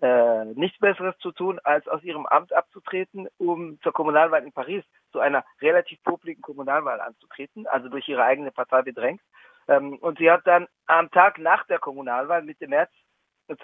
äh, 0.00 0.44
nichts 0.56 0.78
Besseres 0.80 1.16
zu 1.18 1.30
tun, 1.30 1.60
als 1.62 1.86
aus 1.86 2.02
ihrem 2.02 2.26
Amt 2.26 2.52
abzutreten, 2.52 3.28
um 3.38 3.80
zur 3.82 3.92
Kommunalwahl 3.92 4.42
in 4.42 4.52
Paris, 4.52 4.84
zu 5.12 5.20
einer 5.20 5.44
relativ 5.60 6.02
publiken 6.02 6.42
Kommunalwahl 6.42 7.00
anzutreten, 7.00 7.66
also 7.68 7.88
durch 7.88 8.08
ihre 8.08 8.24
eigene 8.24 8.50
Partei 8.50 8.82
bedrängt. 8.82 9.20
Ähm, 9.68 9.96
und 9.98 10.18
sie 10.18 10.30
hat 10.30 10.46
dann 10.46 10.66
am 10.86 11.10
Tag 11.10 11.38
nach 11.38 11.66
der 11.66 11.78
Kommunalwahl, 11.78 12.42
Mitte 12.42 12.68
März 12.68 12.90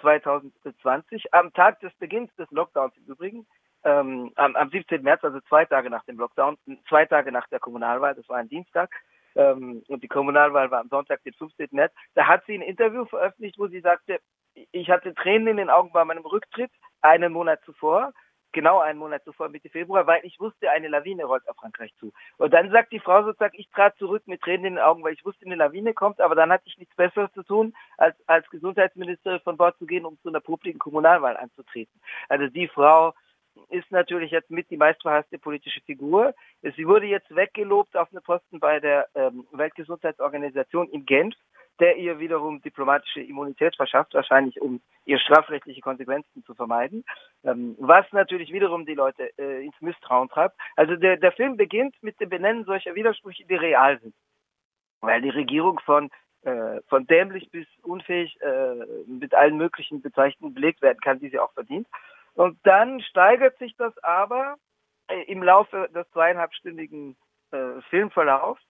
2020, 0.01 1.33
am 1.33 1.53
Tag 1.53 1.79
des 1.79 1.93
Beginns 1.95 2.33
des 2.35 2.49
Lockdowns 2.51 2.95
im 2.97 3.05
Übrigen, 3.05 3.47
ähm, 3.83 4.31
am, 4.35 4.55
am 4.55 4.69
17. 4.69 5.01
März, 5.01 5.23
also 5.23 5.39
zwei 5.41 5.65
Tage 5.65 5.89
nach 5.89 6.03
dem 6.05 6.17
Lockdown, 6.17 6.57
zwei 6.87 7.05
Tage 7.05 7.31
nach 7.31 7.47
der 7.47 7.59
Kommunalwahl, 7.59 8.15
das 8.15 8.27
war 8.29 8.37
ein 8.37 8.49
Dienstag, 8.49 8.91
ähm, 9.35 9.83
und 9.87 10.03
die 10.03 10.07
Kommunalwahl 10.07 10.69
war 10.71 10.81
am 10.81 10.89
Sonntag, 10.89 11.23
den 11.23 11.33
15. 11.33 11.69
März, 11.71 11.93
da 12.13 12.27
hat 12.27 12.43
sie 12.45 12.55
ein 12.55 12.61
Interview 12.61 13.05
veröffentlicht, 13.05 13.57
wo 13.57 13.67
sie 13.67 13.81
sagte, 13.81 14.19
ich 14.53 14.89
hatte 14.89 15.13
Tränen 15.13 15.47
in 15.47 15.57
den 15.57 15.69
Augen 15.69 15.91
bei 15.91 16.03
meinem 16.03 16.25
Rücktritt, 16.25 16.71
einen 17.01 17.31
Monat 17.31 17.61
zuvor, 17.63 18.11
genau 18.51 18.79
einen 18.79 18.99
Monat 18.99 19.23
zuvor, 19.23 19.49
Mitte 19.49 19.69
Februar, 19.69 20.07
weil 20.07 20.25
ich 20.25 20.39
wusste, 20.39 20.71
eine 20.71 20.87
Lawine 20.87 21.25
rollt 21.25 21.47
auf 21.47 21.57
Frankreich 21.57 21.93
zu. 21.99 22.11
Und 22.37 22.53
dann 22.53 22.71
sagt 22.71 22.91
die 22.91 22.99
Frau 22.99 23.23
sozusagen, 23.23 23.57
ich 23.57 23.69
trat 23.69 23.97
zurück 23.97 24.23
mit 24.25 24.41
Tränen 24.41 24.65
in 24.65 24.75
den 24.75 24.83
Augen, 24.83 25.03
weil 25.03 25.13
ich 25.13 25.25
wusste, 25.25 25.45
eine 25.45 25.55
Lawine 25.55 25.93
kommt, 25.93 26.21
aber 26.21 26.35
dann 26.35 26.51
hatte 26.51 26.63
ich 26.67 26.77
nichts 26.77 26.95
Besseres 26.95 27.31
zu 27.33 27.43
tun, 27.43 27.73
als 27.97 28.15
als 28.27 28.49
Gesundheitsminister 28.49 29.39
von 29.41 29.57
Bord 29.57 29.77
zu 29.77 29.85
gehen, 29.85 30.05
um 30.05 30.19
zu 30.21 30.29
einer 30.29 30.39
publiken 30.39 30.79
Kommunalwahl 30.79 31.37
anzutreten. 31.37 31.99
Also 32.27 32.47
die 32.47 32.67
Frau 32.67 33.13
ist 33.69 33.91
natürlich 33.91 34.31
jetzt 34.31 34.49
mit 34.49 34.69
die 34.69 34.77
meistverhasste 34.77 35.37
politische 35.37 35.81
Figur. 35.81 36.33
Sie 36.61 36.87
wurde 36.87 37.07
jetzt 37.07 37.33
weggelobt 37.35 37.95
auf 37.95 38.09
eine 38.11 38.21
Posten 38.21 38.59
bei 38.59 38.79
der 38.79 39.07
ähm, 39.15 39.47
Weltgesundheitsorganisation 39.51 40.89
in 40.89 41.05
Genf, 41.05 41.35
der 41.79 41.97
ihr 41.97 42.19
wiederum 42.19 42.61
diplomatische 42.61 43.21
Immunität 43.21 43.75
verschafft, 43.75 44.13
wahrscheinlich 44.13 44.61
um 44.61 44.81
ihr 45.05 45.19
strafrechtliche 45.19 45.81
Konsequenzen 45.81 46.43
zu 46.43 46.53
vermeiden, 46.53 47.03
ähm, 47.43 47.75
was 47.79 48.05
natürlich 48.11 48.51
wiederum 48.51 48.85
die 48.85 48.93
Leute 48.93 49.31
äh, 49.37 49.65
ins 49.65 49.79
Misstrauen 49.81 50.29
treibt. 50.29 50.55
Also 50.75 50.95
der, 50.95 51.17
der 51.17 51.31
Film 51.31 51.57
beginnt 51.57 51.95
mit 52.01 52.19
dem 52.19 52.29
Benennen 52.29 52.65
solcher 52.65 52.95
Widersprüche, 52.95 53.45
die 53.45 53.55
real 53.55 53.99
sind. 53.99 54.13
Weil 55.01 55.21
die 55.21 55.29
Regierung 55.29 55.79
von 55.79 56.09
äh, 56.43 56.81
von 56.87 57.05
dämlich 57.05 57.51
bis 57.51 57.67
unfähig 57.83 58.39
äh, 58.41 58.85
mit 59.07 59.33
allen 59.33 59.57
möglichen 59.57 60.01
Bezeichnungen 60.01 60.53
belegt 60.53 60.81
werden 60.81 60.99
kann, 61.01 61.19
die 61.19 61.29
sie 61.29 61.39
auch 61.39 61.51
verdient. 61.53 61.85
Und 62.33 62.57
dann 62.63 63.01
steigert 63.01 63.57
sich 63.57 63.75
das 63.75 63.97
aber 64.03 64.55
äh, 65.09 65.23
im 65.23 65.43
Laufe 65.43 65.89
des 65.93 66.09
zweieinhalbstündigen 66.11 67.17
äh, 67.51 67.81
Filmverlaufs 67.89 68.61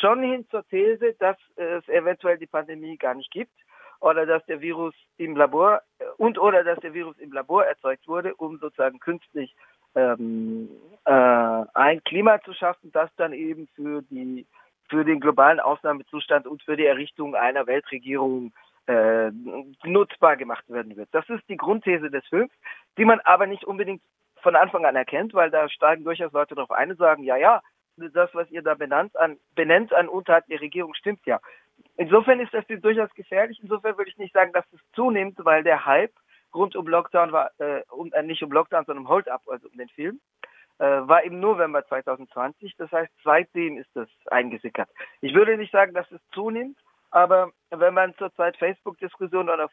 schon 0.00 0.22
hin 0.22 0.46
zur 0.50 0.66
These, 0.68 1.14
dass 1.18 1.36
es 1.56 1.86
eventuell 1.88 2.38
die 2.38 2.46
Pandemie 2.46 2.96
gar 2.96 3.14
nicht 3.14 3.30
gibt 3.30 3.52
oder 4.04 4.26
dass 4.26 4.44
der 4.46 4.60
Virus 4.60 4.94
im 5.16 5.34
Labor 5.34 5.80
äh, 5.98 6.04
und 6.18 6.38
oder 6.38 6.62
dass 6.62 6.78
der 6.80 6.92
Virus 6.92 7.18
im 7.18 7.32
Labor 7.32 7.64
erzeugt 7.64 8.06
wurde, 8.06 8.34
um 8.34 8.58
sozusagen 8.58 9.00
künstlich 9.00 9.54
ähm, 9.94 10.68
äh, 11.06 11.10
ein 11.10 12.04
Klima 12.04 12.40
zu 12.42 12.52
schaffen, 12.52 12.92
das 12.92 13.10
dann 13.16 13.32
eben 13.32 13.66
für 13.74 14.02
die 14.02 14.46
für 14.90 15.04
den 15.04 15.20
globalen 15.20 15.60
Ausnahmezustand 15.60 16.46
und 16.46 16.62
für 16.62 16.76
die 16.76 16.84
Errichtung 16.84 17.34
einer 17.34 17.66
Weltregierung 17.66 18.52
äh, 18.86 19.30
nutzbar 19.84 20.36
gemacht 20.36 20.64
werden 20.68 20.96
wird. 20.96 21.08
Das 21.12 21.26
ist 21.30 21.48
die 21.48 21.56
Grundthese 21.56 22.10
des 22.10 22.26
Films, 22.26 22.52
die 22.98 23.06
man 23.06 23.20
aber 23.20 23.46
nicht 23.46 23.64
unbedingt 23.64 24.02
von 24.42 24.56
Anfang 24.56 24.84
an 24.84 24.96
erkennt, 24.96 25.32
weil 25.32 25.50
da 25.50 25.70
steigen 25.70 26.04
durchaus 26.04 26.32
Leute 26.32 26.54
darauf 26.54 26.70
ein 26.70 26.90
und 26.90 26.98
sagen, 26.98 27.24
ja, 27.24 27.36
ja, 27.36 27.62
das, 27.96 28.34
was 28.34 28.50
ihr 28.50 28.62
da 28.62 28.74
benannt 28.74 29.16
an, 29.16 29.38
benennt 29.54 29.92
an 29.92 30.08
Untaten 30.08 30.50
der 30.50 30.60
Regierung, 30.60 30.94
stimmt 30.94 31.24
ja. 31.26 31.40
Insofern 31.96 32.40
ist 32.40 32.52
das 32.52 32.64
durchaus 32.66 33.12
gefährlich. 33.14 33.58
Insofern 33.62 33.96
würde 33.96 34.10
ich 34.10 34.18
nicht 34.18 34.32
sagen, 34.32 34.52
dass 34.52 34.64
es 34.72 34.80
zunimmt, 34.94 35.36
weil 35.38 35.62
der 35.62 35.84
Hype 35.86 36.12
rund 36.54 36.76
um 36.76 36.86
Lockdown 36.86 37.32
war, 37.32 37.50
äh, 37.58 37.82
um, 37.90 38.12
äh, 38.12 38.22
nicht 38.22 38.42
um 38.42 38.52
Lockdown, 38.52 38.84
sondern 38.84 39.04
um 39.04 39.10
Hold 39.10 39.28
Up, 39.28 39.42
also 39.48 39.68
um 39.68 39.76
den 39.76 39.88
Film, 39.88 40.20
äh, 40.78 40.84
war 40.84 41.22
im 41.22 41.40
November 41.40 41.84
2020. 41.86 42.76
Das 42.76 42.90
heißt, 42.90 43.12
seitdem 43.22 43.76
ist 43.78 43.90
das 43.94 44.08
eingesickert. 44.26 44.88
Ich 45.20 45.34
würde 45.34 45.56
nicht 45.56 45.72
sagen, 45.72 45.94
dass 45.94 46.10
es 46.10 46.20
zunimmt, 46.32 46.78
aber 47.10 47.52
wenn 47.70 47.94
man 47.94 48.14
zurzeit 48.16 48.56
Facebook-Diskussionen 48.56 49.48
oder 49.48 49.68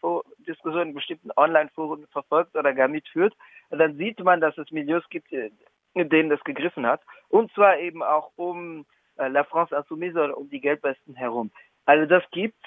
Diskussionen 0.48 0.90
in 0.90 0.96
bestimmten 0.96 1.32
Online-Foren 1.36 2.06
verfolgt 2.12 2.56
oder 2.56 2.74
gar 2.74 2.88
mitführt, 2.88 3.36
dann 3.72 3.98
sieht 3.98 4.20
man, 4.24 4.42
dass 4.42 4.58
es 4.60 4.70
Milieus 4.70 5.04
gibt, 5.10 5.32
äh, 5.34 5.50
denen 5.96 6.30
das 6.30 6.44
gegriffen 6.44 6.86
hat. 6.86 7.02
Und 7.30 7.52
zwar 7.54 7.80
eben 7.80 8.04
auch 8.04 8.32
um 8.36 8.86
äh, 9.18 9.28
La 9.28 9.44
France 9.44 9.76
Insoumise 9.76 10.24
oder 10.24 10.38
um 10.38 10.50
die 10.50 10.62
Geldbesten 10.62 11.16
herum. 11.16 11.52
Also 11.86 12.06
das 12.06 12.24
gibt, 12.32 12.64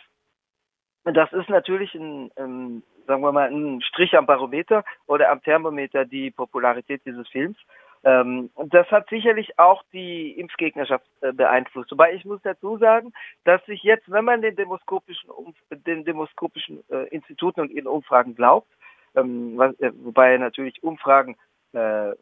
das 1.04 1.32
ist 1.32 1.48
natürlich 1.48 1.94
ein, 1.94 2.30
ein, 2.36 2.82
sagen 3.06 3.22
wir 3.22 3.32
mal, 3.32 3.50
ein 3.50 3.82
Strich 3.82 4.16
am 4.16 4.26
Barometer 4.26 4.84
oder 5.06 5.30
am 5.30 5.42
Thermometer 5.42 6.04
die 6.04 6.30
Popularität 6.30 7.02
dieses 7.04 7.28
Films. 7.28 7.58
Ähm, 8.04 8.50
das 8.56 8.90
hat 8.90 9.08
sicherlich 9.08 9.58
auch 9.58 9.82
die 9.92 10.32
Impfgegnerschaft 10.32 11.06
äh, 11.22 11.32
beeinflusst. 11.32 11.90
Wobei 11.90 12.12
ich 12.12 12.24
muss 12.24 12.40
dazu 12.42 12.76
sagen, 12.76 13.12
dass 13.44 13.64
sich 13.64 13.82
jetzt, 13.82 14.10
wenn 14.10 14.26
man 14.26 14.42
den 14.42 14.56
demoskopischen, 14.56 15.30
den 15.70 16.04
demoskopischen 16.04 16.84
äh, 16.90 17.08
Instituten 17.08 17.60
und 17.60 17.70
ihren 17.70 17.86
Umfragen 17.86 18.34
glaubt, 18.34 18.68
ähm, 19.14 19.54
was, 19.56 19.78
äh, 19.80 19.90
wobei 20.02 20.36
natürlich 20.36 20.82
Umfragen 20.82 21.36
äh, 21.72 22.12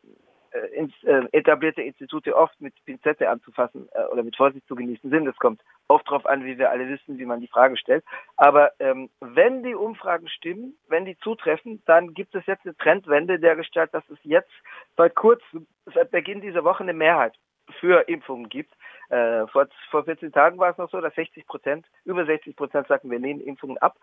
ins, 0.74 0.92
äh, 1.04 1.22
etablierte 1.32 1.82
Institute 1.82 2.34
oft 2.34 2.60
mit 2.60 2.74
Pinzette 2.84 3.28
anzufassen 3.28 3.88
äh, 3.92 4.04
oder 4.12 4.22
mit 4.22 4.36
Vorsicht 4.36 4.66
zu 4.66 4.74
genießen 4.74 5.10
sind. 5.10 5.26
Es 5.26 5.36
kommt 5.36 5.62
oft 5.88 6.06
darauf 6.06 6.26
an, 6.26 6.44
wie 6.44 6.58
wir 6.58 6.70
alle 6.70 6.88
wissen, 6.88 7.18
wie 7.18 7.24
man 7.24 7.40
die 7.40 7.48
Frage 7.48 7.76
stellt. 7.76 8.04
Aber 8.36 8.72
ähm, 8.78 9.10
wenn 9.20 9.62
die 9.62 9.74
Umfragen 9.74 10.28
stimmen, 10.28 10.76
wenn 10.88 11.04
die 11.04 11.18
zutreffen, 11.18 11.82
dann 11.86 12.14
gibt 12.14 12.34
es 12.34 12.46
jetzt 12.46 12.64
eine 12.64 12.76
Trendwende 12.76 13.38
der 13.38 13.56
Gestalt, 13.56 13.92
dass 13.94 14.08
es 14.10 14.18
jetzt 14.22 14.52
seit 14.96 15.14
kurzem, 15.14 15.66
seit 15.94 16.10
Beginn 16.10 16.40
dieser 16.40 16.64
Woche 16.64 16.82
eine 16.82 16.94
Mehrheit 16.94 17.34
für 17.80 18.08
Impfungen 18.08 18.48
gibt. 18.48 18.72
Äh, 19.08 19.46
vor, 19.48 19.66
vor 19.90 20.04
14 20.04 20.32
Tagen 20.32 20.58
war 20.58 20.70
es 20.70 20.78
noch 20.78 20.90
so, 20.90 21.00
dass 21.00 21.14
60 21.14 21.46
Prozent, 21.46 21.86
über 22.04 22.24
60 22.24 22.56
Prozent 22.56 22.88
sagten, 22.88 23.10
wir 23.10 23.18
lehnen 23.18 23.40
Impfungen 23.40 23.78
ab. 23.78 23.96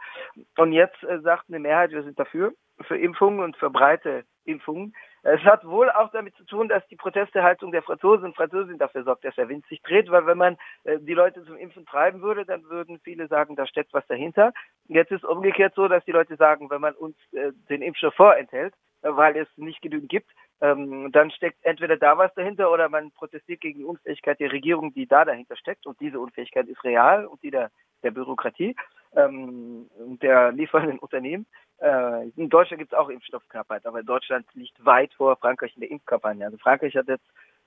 Und 0.58 0.72
jetzt 0.72 1.02
äh, 1.04 1.20
sagt 1.22 1.46
eine 1.50 1.60
Mehrheit, 1.60 1.92
wir 1.92 2.04
sind 2.04 2.20
dafür, 2.20 2.54
für 2.82 2.98
Impfungen 2.98 3.40
und 3.40 3.58
für 3.58 3.70
breite 3.70 4.24
Impfungen. 4.46 4.94
Es 5.24 5.42
hat 5.42 5.66
wohl 5.66 5.90
auch 5.90 6.12
damit 6.12 6.36
zu 6.36 6.46
tun, 6.46 6.70
dass 6.70 6.86
die 6.88 6.96
Protestehaltung 6.96 7.72
der 7.72 7.84
Franzosen 7.84 8.26
und 8.26 8.36
Französinnen 8.36 8.80
dafür 8.80 9.04
sorgt, 9.04 9.26
dass 9.26 9.36
der 9.36 9.50
Wind 9.50 9.66
sich 9.68 9.82
dreht, 9.82 10.10
weil 10.10 10.26
wenn 10.26 10.38
man 10.38 10.58
äh, 10.84 10.98
die 11.00 11.14
Leute 11.14 11.44
zum 11.44 11.58
Impfen 11.58 11.86
treiben 11.86 12.22
würde, 12.22 12.46
dann 12.46 12.64
würden 12.70 13.00
viele 13.04 13.28
sagen, 13.28 13.56
da 13.56 13.68
steckt 13.68 13.94
was 13.94 14.06
dahinter. 14.08 14.54
Jetzt 14.88 15.12
ist 15.12 15.26
umgekehrt 15.26 15.74
so, 15.76 15.88
dass 15.88 16.06
die 16.06 16.12
Leute 16.12 16.36
sagen, 16.36 16.70
wenn 16.70 16.82
man 16.82 16.94
uns 16.96 17.16
äh, 17.34 17.52
den 17.70 17.82
Impfstoff 17.82 18.16
vorenthält, 18.16 18.74
äh, 19.02 19.10
weil 19.12 19.36
es 19.38 19.48
nicht 19.56 19.82
genügend 19.82 20.10
gibt, 20.10 20.30
ähm, 20.62 21.12
dann 21.12 21.32
steckt 21.32 21.64
entweder 21.64 21.98
da 21.98 22.18
was 22.18 22.34
dahinter 22.34 22.72
oder 22.72 22.90
man 22.90 23.12
protestiert 23.12 23.62
gegen 23.62 23.80
die 23.80 23.86
Unfähigkeit 23.86 24.40
der 24.40 24.52
Regierung, 24.52 24.94
die 24.94 25.08
da 25.08 25.26
dahinter 25.26 25.56
steckt. 25.56 25.86
Und 25.86 26.00
diese 26.00 26.20
Unfähigkeit 26.20 26.68
ist 26.68 26.84
real 26.84 27.26
und 27.26 27.42
die 27.44 27.52
der, 27.52 27.72
der 28.04 28.12
Bürokratie 28.12 28.76
ähm, 29.16 29.90
der 30.22 30.52
liefernden 30.52 31.00
Unternehmen. 31.00 31.46
Äh, 31.82 32.30
in 32.36 32.50
Deutschland 32.50 32.80
gibt 32.80 32.94
es 32.94 32.98
auch 32.98 33.10
Impfstoffknappheit, 33.10 33.86
aber 33.86 34.04
Deutschland 34.04 34.46
liegt 34.54 34.84
weit 34.84 35.14
vor 35.14 35.36
Frankreich 35.38 35.74
in 35.76 35.82
der 35.82 35.92
Impfkampagne. 35.92 36.46
Also 36.46 36.58
Frankreich 36.58 36.96
hat 36.96 37.08
jetzt 37.08 37.26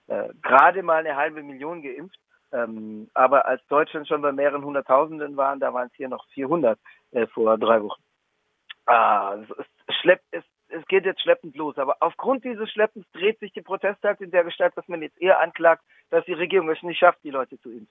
äh, 0.09 0.29
gerade 0.43 0.83
mal 0.83 0.99
eine 0.99 1.17
halbe 1.17 1.43
Million 1.43 1.83
geimpft. 1.83 2.19
Ähm, 2.53 3.09
aber 3.15 3.47
als 3.47 3.67
Deutschland 3.69 4.07
schon 4.07 4.21
bei 4.21 4.31
mehreren 4.31 4.65
Hunderttausenden 4.65 5.37
waren, 5.37 5.59
da 5.59 5.73
waren 5.73 5.87
es 5.87 5.95
hier 5.95 6.09
noch 6.09 6.27
400 6.35 6.79
äh, 7.13 7.27
vor 7.29 7.57
drei 7.57 7.83
Wochen. 7.83 8.03
Ah, 8.85 9.37
es, 9.59 9.97
schleppt, 10.01 10.25
es, 10.33 10.45
es 10.69 10.85
geht 10.87 11.07
jetzt 11.07 11.23
schleppend 11.23 11.57
los. 11.57 11.79
Aber 11.79 11.97
aufgrund 12.01 12.45
dieses 12.45 12.71
Schleppens 12.71 13.07
dreht 13.13 13.39
sich 13.39 13.53
die 13.53 13.63
Protestakt 13.63 14.21
in 14.21 14.31
der 14.31 14.45
Gestalt, 14.45 14.77
dass 14.77 14.87
man 14.89 15.01
jetzt 15.01 15.21
eher 15.21 15.41
anklagt, 15.41 15.83
dass 16.11 16.25
die 16.27 16.35
Regierung 16.35 16.69
es 16.69 16.83
nicht 16.83 16.99
schafft, 16.99 17.23
die 17.25 17.31
Leute 17.31 17.59
zu 17.61 17.71
impfen. 17.71 17.89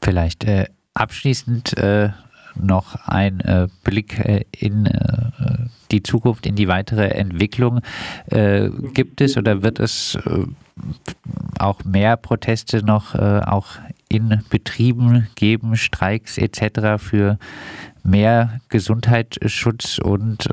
Vielleicht 0.00 0.44
äh, 0.44 0.66
abschließend 0.94 1.76
äh, 1.78 2.10
noch 2.60 2.96
ein 3.06 3.40
äh, 3.40 3.68
Blick 3.84 4.18
äh, 4.18 4.44
in 4.50 4.86
äh, 4.86 5.30
die 5.90 6.02
Zukunft, 6.02 6.46
in 6.46 6.56
die 6.56 6.68
weitere 6.68 7.08
Entwicklung. 7.08 7.80
Äh, 8.26 8.70
gibt 8.94 9.20
es 9.20 9.36
oder 9.36 9.62
wird 9.62 9.80
es 9.80 10.16
äh, 10.16 10.44
auch 11.58 11.84
mehr 11.84 12.16
Proteste 12.16 12.84
noch 12.84 13.14
auch 13.14 13.78
in 14.10 14.42
Betrieben 14.50 15.26
geben, 15.34 15.76
Streiks 15.76 16.36
etc. 16.36 17.02
für 17.02 17.38
mehr 18.02 18.60
Gesundheitsschutz 18.68 19.98
und 19.98 20.46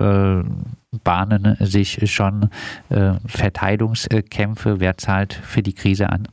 bahnen 1.04 1.58
sich 1.60 2.10
schon 2.10 2.50
Verteilungskämpfe? 3.26 4.80
Wer 4.80 4.98
zahlt 4.98 5.34
für 5.34 5.62
die 5.62 5.74
Krise 5.74 6.10
an? 6.10 6.30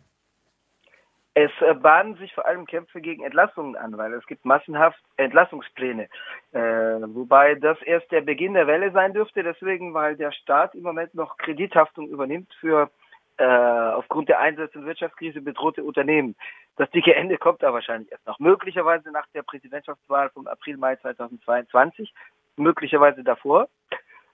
Es 1.34 1.50
äh, 1.60 1.74
bahnen 1.74 2.16
sich 2.16 2.34
vor 2.34 2.46
allem 2.46 2.66
Kämpfe 2.66 3.00
gegen 3.00 3.24
Entlassungen 3.24 3.76
an, 3.76 3.96
weil 3.96 4.12
es 4.14 4.26
gibt 4.26 4.44
massenhaft 4.44 5.00
Entlassungspläne. 5.16 6.08
Äh, 6.52 6.60
wobei 6.60 7.54
das 7.54 7.80
erst 7.82 8.10
der 8.10 8.22
Beginn 8.22 8.54
der 8.54 8.66
Welle 8.66 8.90
sein 8.90 9.12
dürfte, 9.12 9.42
deswegen, 9.42 9.94
weil 9.94 10.16
der 10.16 10.32
Staat 10.32 10.74
im 10.74 10.82
Moment 10.82 11.14
noch 11.14 11.36
Kredithaftung 11.36 12.08
übernimmt 12.08 12.52
für 12.60 12.90
äh, 13.36 13.44
aufgrund 13.44 14.28
der 14.28 14.40
Einsätze 14.40 14.78
und 14.78 14.86
Wirtschaftskrise 14.86 15.40
bedrohte 15.40 15.84
Unternehmen. 15.84 16.34
Das 16.76 16.90
dicke 16.90 17.14
Ende 17.14 17.38
kommt 17.38 17.62
da 17.62 17.72
wahrscheinlich 17.72 18.10
erst 18.10 18.26
noch. 18.26 18.38
Möglicherweise 18.38 19.10
nach 19.12 19.26
der 19.32 19.42
Präsidentschaftswahl 19.42 20.30
vom 20.30 20.46
April, 20.48 20.78
Mai 20.78 20.96
2022, 20.96 22.12
möglicherweise 22.56 23.22
davor. 23.22 23.68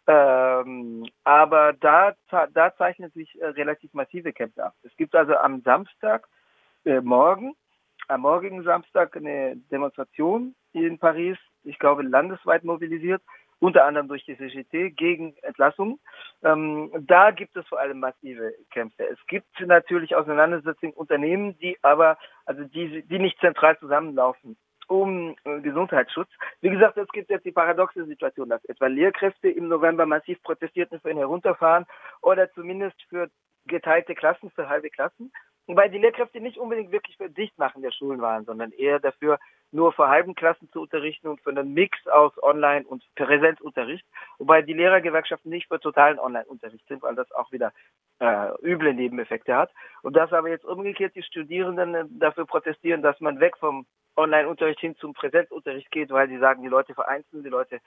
Ähm, 0.08 1.06
aber 1.24 1.72
da, 1.74 2.14
da 2.30 2.74
zeichnen 2.76 3.10
sich 3.10 3.40
äh, 3.40 3.46
relativ 3.46 3.92
massive 3.92 4.32
Kämpfe 4.32 4.64
ab. 4.64 4.74
Es 4.82 4.96
gibt 4.96 5.14
also 5.14 5.36
am 5.36 5.60
Samstag 5.62 6.26
äh, 6.86 7.00
morgen, 7.00 7.54
am 8.08 8.22
morgigen 8.22 8.62
Samstag 8.62 9.16
eine 9.16 9.56
Demonstration 9.70 10.54
in 10.72 10.98
Paris, 10.98 11.36
ich 11.64 11.78
glaube 11.78 12.02
landesweit 12.02 12.64
mobilisiert, 12.64 13.22
unter 13.58 13.84
anderem 13.84 14.08
durch 14.08 14.24
die 14.24 14.36
CGT 14.36 14.90
gegen 14.96 15.34
Entlassungen. 15.42 15.98
Ähm, 16.42 16.90
da 17.00 17.30
gibt 17.30 17.56
es 17.56 17.66
vor 17.66 17.80
allem 17.80 18.00
massive 18.00 18.54
Kämpfe. 18.70 19.08
Es 19.08 19.18
gibt 19.26 19.48
natürlich 19.60 20.14
Auseinandersetzungen 20.14 20.92
Unternehmen, 20.92 21.58
die 21.58 21.76
aber, 21.82 22.18
also 22.44 22.64
die, 22.64 23.02
die 23.02 23.18
nicht 23.18 23.38
zentral 23.40 23.78
zusammenlaufen 23.78 24.56
um 24.88 25.34
äh, 25.42 25.60
Gesundheitsschutz. 25.60 26.28
Wie 26.60 26.70
gesagt, 26.70 26.96
es 26.96 27.08
gibt 27.08 27.28
jetzt 27.28 27.44
die 27.44 27.50
paradoxe 27.50 28.04
Situation, 28.04 28.48
dass 28.48 28.64
etwa 28.66 28.86
Lehrkräfte 28.86 29.48
im 29.48 29.66
November 29.66 30.06
massiv 30.06 30.40
protestierten 30.42 31.00
für 31.00 31.10
ein 31.10 31.16
Herunterfahren 31.16 31.86
oder 32.22 32.52
zumindest 32.52 32.96
für 33.08 33.28
geteilte 33.66 34.14
Klassen, 34.14 34.50
für 34.50 34.68
halbe 34.68 34.90
Klassen. 34.90 35.32
Wobei 35.66 35.88
die 35.88 35.98
Lehrkräfte 35.98 36.40
nicht 36.40 36.58
unbedingt 36.58 36.92
wirklich 36.92 37.16
für 37.16 37.28
Dichtmachen 37.28 37.82
der 37.82 37.90
Schulen 37.90 38.20
waren, 38.20 38.44
sondern 38.44 38.70
eher 38.72 39.00
dafür, 39.00 39.38
nur 39.72 39.92
für 39.92 40.08
halben 40.08 40.34
Klassen 40.34 40.70
zu 40.70 40.82
unterrichten 40.82 41.26
und 41.28 41.40
für 41.40 41.50
einen 41.50 41.74
Mix 41.74 42.06
aus 42.06 42.32
Online- 42.42 42.86
und 42.86 43.04
Präsenzunterricht. 43.16 44.06
Wobei 44.38 44.62
die 44.62 44.72
Lehrergewerkschaften 44.72 45.50
nicht 45.50 45.66
für 45.66 45.80
totalen 45.80 46.20
Online-Unterricht 46.20 46.86
sind, 46.86 47.02
weil 47.02 47.16
das 47.16 47.30
auch 47.32 47.50
wieder 47.50 47.72
äh, 48.20 48.50
üble 48.62 48.94
Nebeneffekte 48.94 49.56
hat. 49.56 49.72
Und 50.02 50.16
dass 50.16 50.32
aber 50.32 50.48
jetzt 50.48 50.64
umgekehrt 50.64 51.16
die 51.16 51.24
Studierenden 51.24 52.18
dafür 52.18 52.46
protestieren, 52.46 53.02
dass 53.02 53.20
man 53.20 53.40
weg 53.40 53.56
vom 53.58 53.86
Online-Unterricht 54.16 54.80
hin 54.80 54.96
zum 54.96 55.12
Präsenzunterricht 55.14 55.90
geht, 55.90 56.10
weil 56.10 56.28
sie 56.28 56.38
sagen, 56.38 56.62
die 56.62 56.68
Leute 56.68 56.94
vereinzeln, 56.94 57.42
die 57.42 57.50
Leute. 57.50 57.80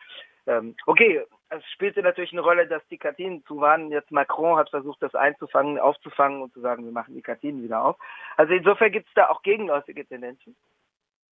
Ähm, 0.47 0.75
okay, 0.85 1.23
es 1.49 1.63
spielte 1.71 2.01
natürlich 2.01 2.31
eine 2.31 2.41
Rolle, 2.41 2.67
dass 2.67 2.85
die 2.87 2.97
Kantinen 2.97 3.43
zu 3.45 3.59
waren. 3.59 3.91
Jetzt 3.91 4.11
Macron 4.11 4.57
hat 4.57 4.69
versucht, 4.69 5.01
das 5.01 5.15
einzufangen, 5.15 5.79
aufzufangen 5.79 6.41
und 6.41 6.53
zu 6.53 6.61
sagen, 6.61 6.85
wir 6.85 6.91
machen 6.91 7.15
die 7.15 7.21
Kantinen 7.21 7.63
wieder 7.63 7.83
auf. 7.83 7.97
Also 8.37 8.53
insofern 8.53 8.91
gibt 8.91 9.07
es 9.07 9.13
da 9.13 9.29
auch 9.29 9.41
gegenläufige 9.41 10.05
Tendenzen. 10.05 10.55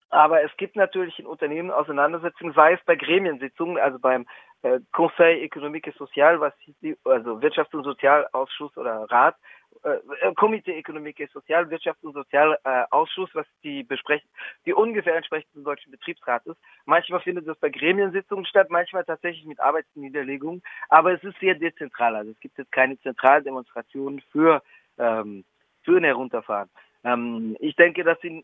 Aber 0.09 0.41
es 0.41 0.55
gibt 0.57 0.75
natürlich 0.75 1.19
in 1.19 1.25
Unternehmen 1.25 1.69
Auseinandersetzungen, 1.69 2.53
sei 2.53 2.73
es 2.73 2.79
bei 2.85 2.95
Gremiensitzungen, 2.95 3.77
also 3.77 3.99
beim 3.99 4.25
äh, 4.61 4.79
Conseil 4.93 5.43
économique 5.43 5.87
et 5.87 5.95
social, 5.97 6.39
was 6.39 6.53
die, 6.81 6.97
also 7.03 7.39
Wirtschafts- 7.39 7.75
und 7.75 7.83
Sozialausschuss 7.83 8.77
oder 8.77 9.05
Rat, 9.11 9.35
äh, 9.83 10.27
äh, 10.27 10.33
Komitee 10.35 10.79
Ökonomik 10.79 11.19
et 11.19 11.31
Sozial, 11.31 11.65
Wirtschafts- 11.65 12.03
und 12.03 12.13
Sozialausschuss, 12.13 13.29
was 13.33 13.45
die 13.63 13.83
besprechen, 13.83 14.29
die 14.65 14.73
ungefähr 14.73 15.15
entsprechend 15.15 15.51
zum 15.53 15.63
deutschen 15.63 15.91
Betriebsrat 15.91 16.45
ist. 16.45 16.57
Manchmal 16.85 17.21
findet 17.21 17.47
das 17.47 17.57
bei 17.59 17.69
Gremiensitzungen 17.69 18.45
statt, 18.45 18.69
manchmal 18.69 19.05
tatsächlich 19.05 19.45
mit 19.45 19.59
Arbeitsniederlegungen, 19.59 20.61
aber 20.89 21.13
es 21.13 21.23
ist 21.23 21.39
sehr 21.39 21.55
dezentral. 21.55 22.15
Also 22.15 22.31
es 22.31 22.39
gibt 22.39 22.57
jetzt 22.57 22.71
keine 22.71 22.99
Zentraldemonstrationen 23.01 24.21
für, 24.31 24.61
ähm, 24.97 25.43
für 25.83 25.97
ein 25.97 26.03
Herunterfahren. 26.03 26.69
Ähm, 27.03 27.55
ich 27.59 27.75
denke, 27.75 28.03
dass 28.03 28.17
in, 28.23 28.43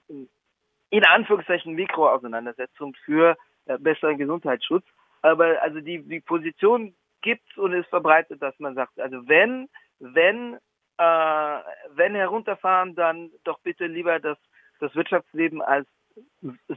in 0.90 1.06
Anführungszeichen 1.06 1.74
Mikroauseinandersetzung 1.74 2.96
für 3.06 3.38
äh, 3.66 3.78
besseren 3.78 4.18
Gesundheitsschutz, 4.18 4.86
aber 5.22 5.62
also 5.62 5.80
die, 5.80 6.02
die 6.04 6.20
Position 6.20 6.94
gibt 7.22 7.58
und 7.58 7.74
ist 7.74 7.90
verbreitet, 7.90 8.42
dass 8.42 8.58
man 8.60 8.76
sagt, 8.76 9.00
also 9.00 9.28
wenn, 9.28 9.70
wenn 10.00 10.58
äh, 10.98 11.60
wenn 11.96 12.16
herunterfahren, 12.16 12.96
dann 12.96 13.32
doch 13.44 13.60
bitte 13.60 13.86
lieber 13.88 14.20
das, 14.20 14.38
das 14.80 14.94
Wirtschaftsleben 14.96 15.62
als 15.62 15.88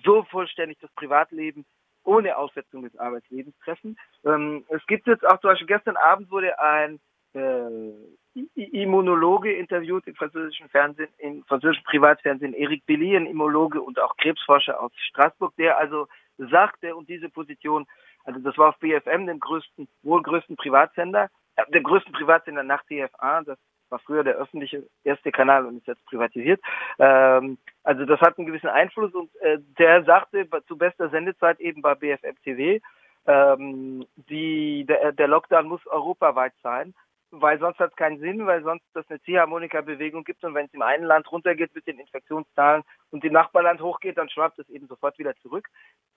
so 0.05 0.22
vollständig 0.24 0.79
das 0.81 0.90
Privatleben 0.92 1.66
ohne 2.05 2.37
Aussetzung 2.37 2.83
des 2.83 2.96
Arbeitslebens 2.96 3.57
treffen. 3.59 3.98
Ähm, 4.24 4.64
es 4.68 4.85
gibt 4.87 5.07
jetzt 5.07 5.26
auch 5.26 5.40
zum 5.40 5.50
Beispiel 5.50 5.66
gestern 5.66 5.96
Abend 5.96 6.31
wurde 6.31 6.59
ein 6.59 7.00
äh, 7.35 8.46
Immunologe 8.55 9.52
interviewt 9.52 10.07
im 10.07 10.14
französischen 10.14 10.68
Fernsehen, 10.68 11.09
im 11.18 11.42
französischen 11.44 11.85
Privatfernsehen, 11.85 12.55
Eric 12.55 12.85
Billy, 12.87 13.16
ein 13.16 13.26
Immunologe 13.26 13.81
und 13.81 13.98
auch 13.98 14.16
Krebsforscher 14.16 14.81
aus 14.81 14.92
Straßburg, 15.09 15.55
der 15.57 15.79
also 15.79 16.07
sagte 16.38 16.94
und 16.94 17.09
diese 17.09 17.29
Position, 17.29 17.87
also 18.24 18.40
das 18.40 18.57
war 18.59 18.70
auf 18.70 18.79
BFM, 18.79 19.26
dem 19.26 19.40
größten, 19.40 19.88
wohl 20.02 20.22
größten 20.22 20.57
Privatsender, 20.57 21.29
äh, 21.57 21.70
dem 21.70 21.83
größten 21.83 22.12
Privatsender 22.12 22.62
nach 22.62 22.83
TFA, 22.85 23.42
das 23.42 23.59
war 23.90 23.99
früher 24.01 24.25
der 24.25 24.37
öffentliche 24.37 24.85
erste 25.05 25.31
Kanal 25.33 25.66
und 25.66 25.79
ist 25.79 25.87
jetzt 25.87 26.05
privatisiert. 26.07 26.61
Ähm, 26.99 27.59
also 27.83 28.05
das 28.05 28.20
hat 28.20 28.38
einen 28.38 28.46
gewissen 28.46 28.68
Einfluss 28.68 29.14
und 29.14 29.35
äh, 29.40 29.59
der 29.79 30.05
sagte 30.05 30.49
zu 30.66 30.77
bester 30.77 31.09
Sendezeit 31.11 31.61
eben 31.61 31.83
bei 31.83 31.94
BFM 31.94 32.37
TV, 32.42 32.85
ähm, 33.27 34.07
die, 34.29 34.85
der, 34.87 35.12
der 35.12 35.29
Lockdown 35.29 35.66
muss 35.66 35.87
europaweit 35.87 36.53
sein, 36.62 36.94
weil 37.31 37.59
sonst 37.59 37.79
hat 37.79 37.90
es 37.90 37.96
keinen 37.96 38.20
Sinn, 38.20 38.46
weil 38.46 38.62
sonst 38.62 38.85
das 38.94 39.09
eine 39.09 39.20
Ziehharmonika-Bewegung 39.22 40.25
gibt 40.25 40.44
und 40.44 40.55
wenn 40.55 40.66
es 40.66 40.75
im 40.75 40.83
einen 40.83 41.05
Land 41.05 41.31
runtergeht 41.31 41.75
mit 41.75 41.87
den 41.87 41.99
Infektionszahlen 41.99 42.83
und 43.11 43.25
im 43.25 43.33
Nachbarland 43.33 43.81
hochgeht, 43.81 44.16
dann 44.16 44.31
schwappt 44.31 44.59
es 44.59 44.68
eben 44.68 44.87
sofort 44.87 45.18
wieder 45.18 45.35
zurück. 45.37 45.68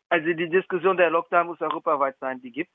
Also 0.10 0.25
die 0.34 0.49
Diskussion 0.49 0.97
der 0.97 1.10
Lockdown 1.10 1.47
muss 1.47 1.62
europaweit 1.62 2.15
sein, 2.19 2.41
die 2.41 2.51
gibt 2.51 2.71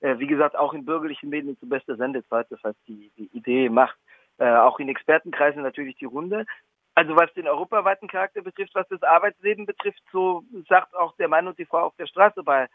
äh, 0.00 0.18
wie 0.18 0.26
gesagt, 0.26 0.56
auch 0.56 0.74
in 0.74 0.84
bürgerlichen 0.84 1.28
Medien 1.28 1.58
zu 1.58 1.68
bester 1.68 1.96
Sendezeit. 1.96 2.46
Das 2.50 2.62
heißt, 2.62 2.78
die, 2.86 3.10
die 3.16 3.28
Idee 3.36 3.68
macht 3.68 3.98
äh, 4.38 4.48
auch 4.48 4.78
in 4.78 4.88
Expertenkreisen 4.88 5.62
natürlich 5.62 5.96
die 5.96 6.04
Runde. 6.04 6.46
Also 6.94 7.14
was 7.14 7.32
den 7.34 7.46
europaweiten 7.46 8.08
Charakter 8.08 8.42
betrifft, 8.42 8.74
was 8.74 8.88
das 8.88 9.02
Arbeitsleben 9.02 9.66
betrifft, 9.66 10.02
so 10.10 10.42
sagt 10.68 10.96
auch 10.96 11.14
der 11.16 11.28
Mann 11.28 11.46
und 11.46 11.58
die 11.58 11.64
Frau 11.64 11.82
auf 11.82 11.96
der 11.96 12.06
Straße 12.06 12.42
bei 12.42 12.68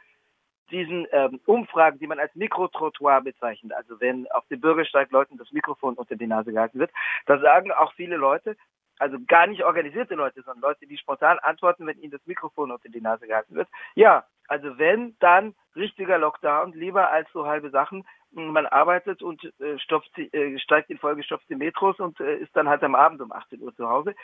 diesen 0.71 1.05
ähm, 1.11 1.41
Umfragen, 1.45 1.99
die 1.99 2.07
man 2.07 2.19
als 2.19 2.33
Mikrotrottoir 2.35 3.21
bezeichnet, 3.21 3.73
also 3.73 3.99
wenn 3.99 4.29
auf 4.31 4.47
dem 4.47 4.61
Bürgersteig 4.61 5.11
Leuten 5.11 5.37
das 5.37 5.51
Mikrofon 5.51 5.95
unter 5.95 6.15
die 6.15 6.27
Nase 6.27 6.53
gehalten 6.53 6.79
wird, 6.79 6.91
da 7.25 7.37
sagen 7.39 7.71
auch 7.71 7.93
viele 7.93 8.15
Leute, 8.15 8.55
also 8.99 9.17
gar 9.27 9.47
nicht 9.47 9.63
organisierte 9.63 10.15
Leute, 10.15 10.41
sondern 10.43 10.61
Leute, 10.61 10.87
die 10.87 10.97
spontan 10.97 11.39
antworten, 11.39 11.85
wenn 11.85 11.99
ihnen 11.99 12.11
das 12.11 12.25
Mikrofon 12.25 12.71
unter 12.71 12.89
die 12.89 13.01
Nase 13.01 13.27
gehalten 13.27 13.55
wird. 13.55 13.67
Ja, 13.95 14.25
also 14.47 14.77
wenn, 14.77 15.17
dann 15.19 15.55
richtiger 15.75 16.17
Lockdown, 16.17 16.73
lieber 16.73 17.09
als 17.09 17.29
so 17.33 17.45
halbe 17.45 17.69
Sachen. 17.69 18.05
Man 18.33 18.65
arbeitet 18.65 19.21
und 19.21 19.43
äh, 19.59 19.77
stopft, 19.79 20.17
äh, 20.17 20.57
steigt 20.57 20.89
in 20.89 20.97
vollgestopfte 20.97 21.55
Metros 21.55 21.99
und 21.99 22.19
äh, 22.19 22.37
ist 22.37 22.55
dann 22.55 22.67
halt 22.67 22.83
am 22.83 22.95
Abend 22.95 23.21
um 23.21 23.31
18 23.31 23.61
Uhr 23.61 23.75
zu 23.75 23.87
Hause. 23.87 24.15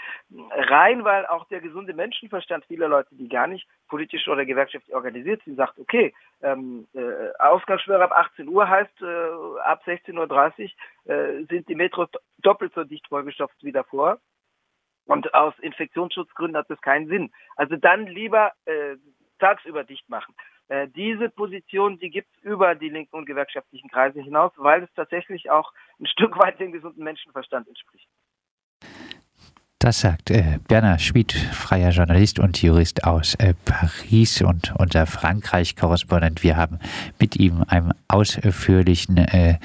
Rein, 0.52 1.04
weil 1.04 1.26
auch 1.28 1.48
der 1.50 1.62
gesunde 1.62 1.94
Menschenverstand 1.94 2.66
vieler 2.66 2.88
Leute, 2.88 3.16
die 3.16 3.30
gar 3.30 3.48
nicht 3.48 3.68
politisch 3.88 4.28
oder 4.28 4.46
gewerkschaftlich 4.46 4.96
organisiert 4.96 5.42
sind, 5.46 5.58
sagt, 5.58 5.78
okay, 5.78 6.14
ähm, 6.42 6.88
äh, 6.94 7.32
Ausgangssperre 7.40 8.04
ab 8.04 8.12
18 8.12 8.48
Uhr 8.48 8.68
heißt, 8.68 9.02
äh, 9.02 9.60
ab 9.64 9.84
16.30 9.86 10.72
Uhr 11.06 11.14
äh, 11.14 11.46
sind 11.46 11.70
die 11.70 11.76
Metros 11.76 12.10
doppelt 12.40 12.74
so 12.74 12.84
dicht 12.84 13.08
vollgestopft 13.08 13.64
wie 13.64 13.72
davor. 13.72 14.20
Und 15.06 15.34
aus 15.34 15.54
Infektionsschutzgründen 15.60 16.58
hat 16.58 16.70
das 16.70 16.82
keinen 16.82 17.08
Sinn. 17.08 17.32
Also 17.56 17.76
dann 17.76 18.06
lieber 18.06 18.52
äh, 18.66 18.96
tagsüber 19.40 19.84
dicht 19.84 20.08
machen. 20.10 20.36
Äh, 20.70 20.88
diese 20.88 21.30
Position, 21.30 21.98
die 21.98 22.12
gibt 22.12 22.30
es 22.38 22.44
über 22.44 22.76
die 22.76 22.90
linken 22.90 23.16
und 23.16 23.26
gewerkschaftlichen 23.26 23.90
Kreise 23.90 24.22
hinaus, 24.22 24.52
weil 24.58 24.84
es 24.84 24.90
tatsächlich 24.96 25.50
auch 25.50 25.74
ein 26.00 26.06
Stück 26.14 26.38
weit 26.38 26.60
dem 26.60 26.72
gesunden 26.72 27.04
Menschenverstand 27.04 27.68
entspricht. 27.68 28.08
Das 29.80 30.02
sagt 30.02 30.30
äh, 30.30 30.60
Bernhard 30.68 31.02
Schmid, 31.02 31.32
freier 31.32 31.92
Journalist 31.92 32.38
und 32.38 32.62
Jurist 32.62 33.06
aus 33.06 33.36
äh, 33.36 33.54
Paris 33.64 34.42
und 34.42 34.74
unser 34.78 35.08
Frankreich-Korrespondent. 35.08 36.44
Wir 36.44 36.58
haben 36.58 36.80
mit 37.18 37.38
ihm 37.38 37.64
einen 37.68 37.94
ausführlichen 38.10 39.18
äh, 39.18 39.58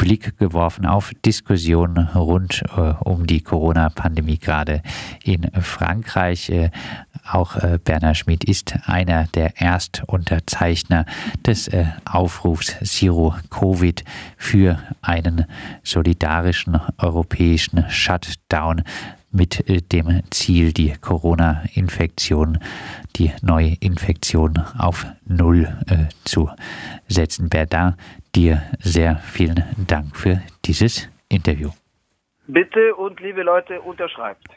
Blick 0.00 0.38
geworfen 0.38 0.86
auf 0.86 1.12
Diskussionen 1.26 2.08
rund 2.14 2.62
äh, 2.74 2.94
um 3.00 3.26
die 3.26 3.42
Corona-Pandemie 3.42 4.38
gerade 4.38 4.82
in 5.24 5.50
Frankreich. 5.60 6.48
Äh, 6.48 6.70
auch 7.30 7.56
äh, 7.56 7.78
Bernhard 7.84 8.16
Schmidt 8.16 8.44
ist 8.44 8.74
einer 8.86 9.26
der 9.34 9.60
Erstunterzeichner 9.60 11.04
des 11.46 11.68
äh, 11.68 11.84
Aufrufs 12.06 12.74
Zero 12.82 13.34
Covid 13.50 14.02
für 14.38 14.78
einen 15.02 15.44
solidarischen 15.82 16.80
europäischen 16.96 17.84
Shutdown 17.90 18.82
mit 19.32 19.68
äh, 19.68 19.82
dem 19.82 20.22
Ziel, 20.30 20.72
die 20.72 20.94
Corona-Infektion, 20.98 22.58
die 23.16 23.32
Neuinfektion 23.42 24.58
auf 24.78 25.06
Null 25.26 25.68
äh, 25.88 26.06
zu 26.24 26.50
setzen. 27.08 27.48
Berdin, 27.48 27.94
dir 28.34 28.62
sehr 28.78 29.16
vielen 29.16 29.64
Dank 29.86 30.16
für 30.16 30.40
dieses 30.64 31.10
Interview. 31.28 31.70
Bitte 32.46 32.94
und 32.96 33.20
liebe 33.20 33.42
Leute, 33.42 33.80
unterschreibt. 33.80 34.48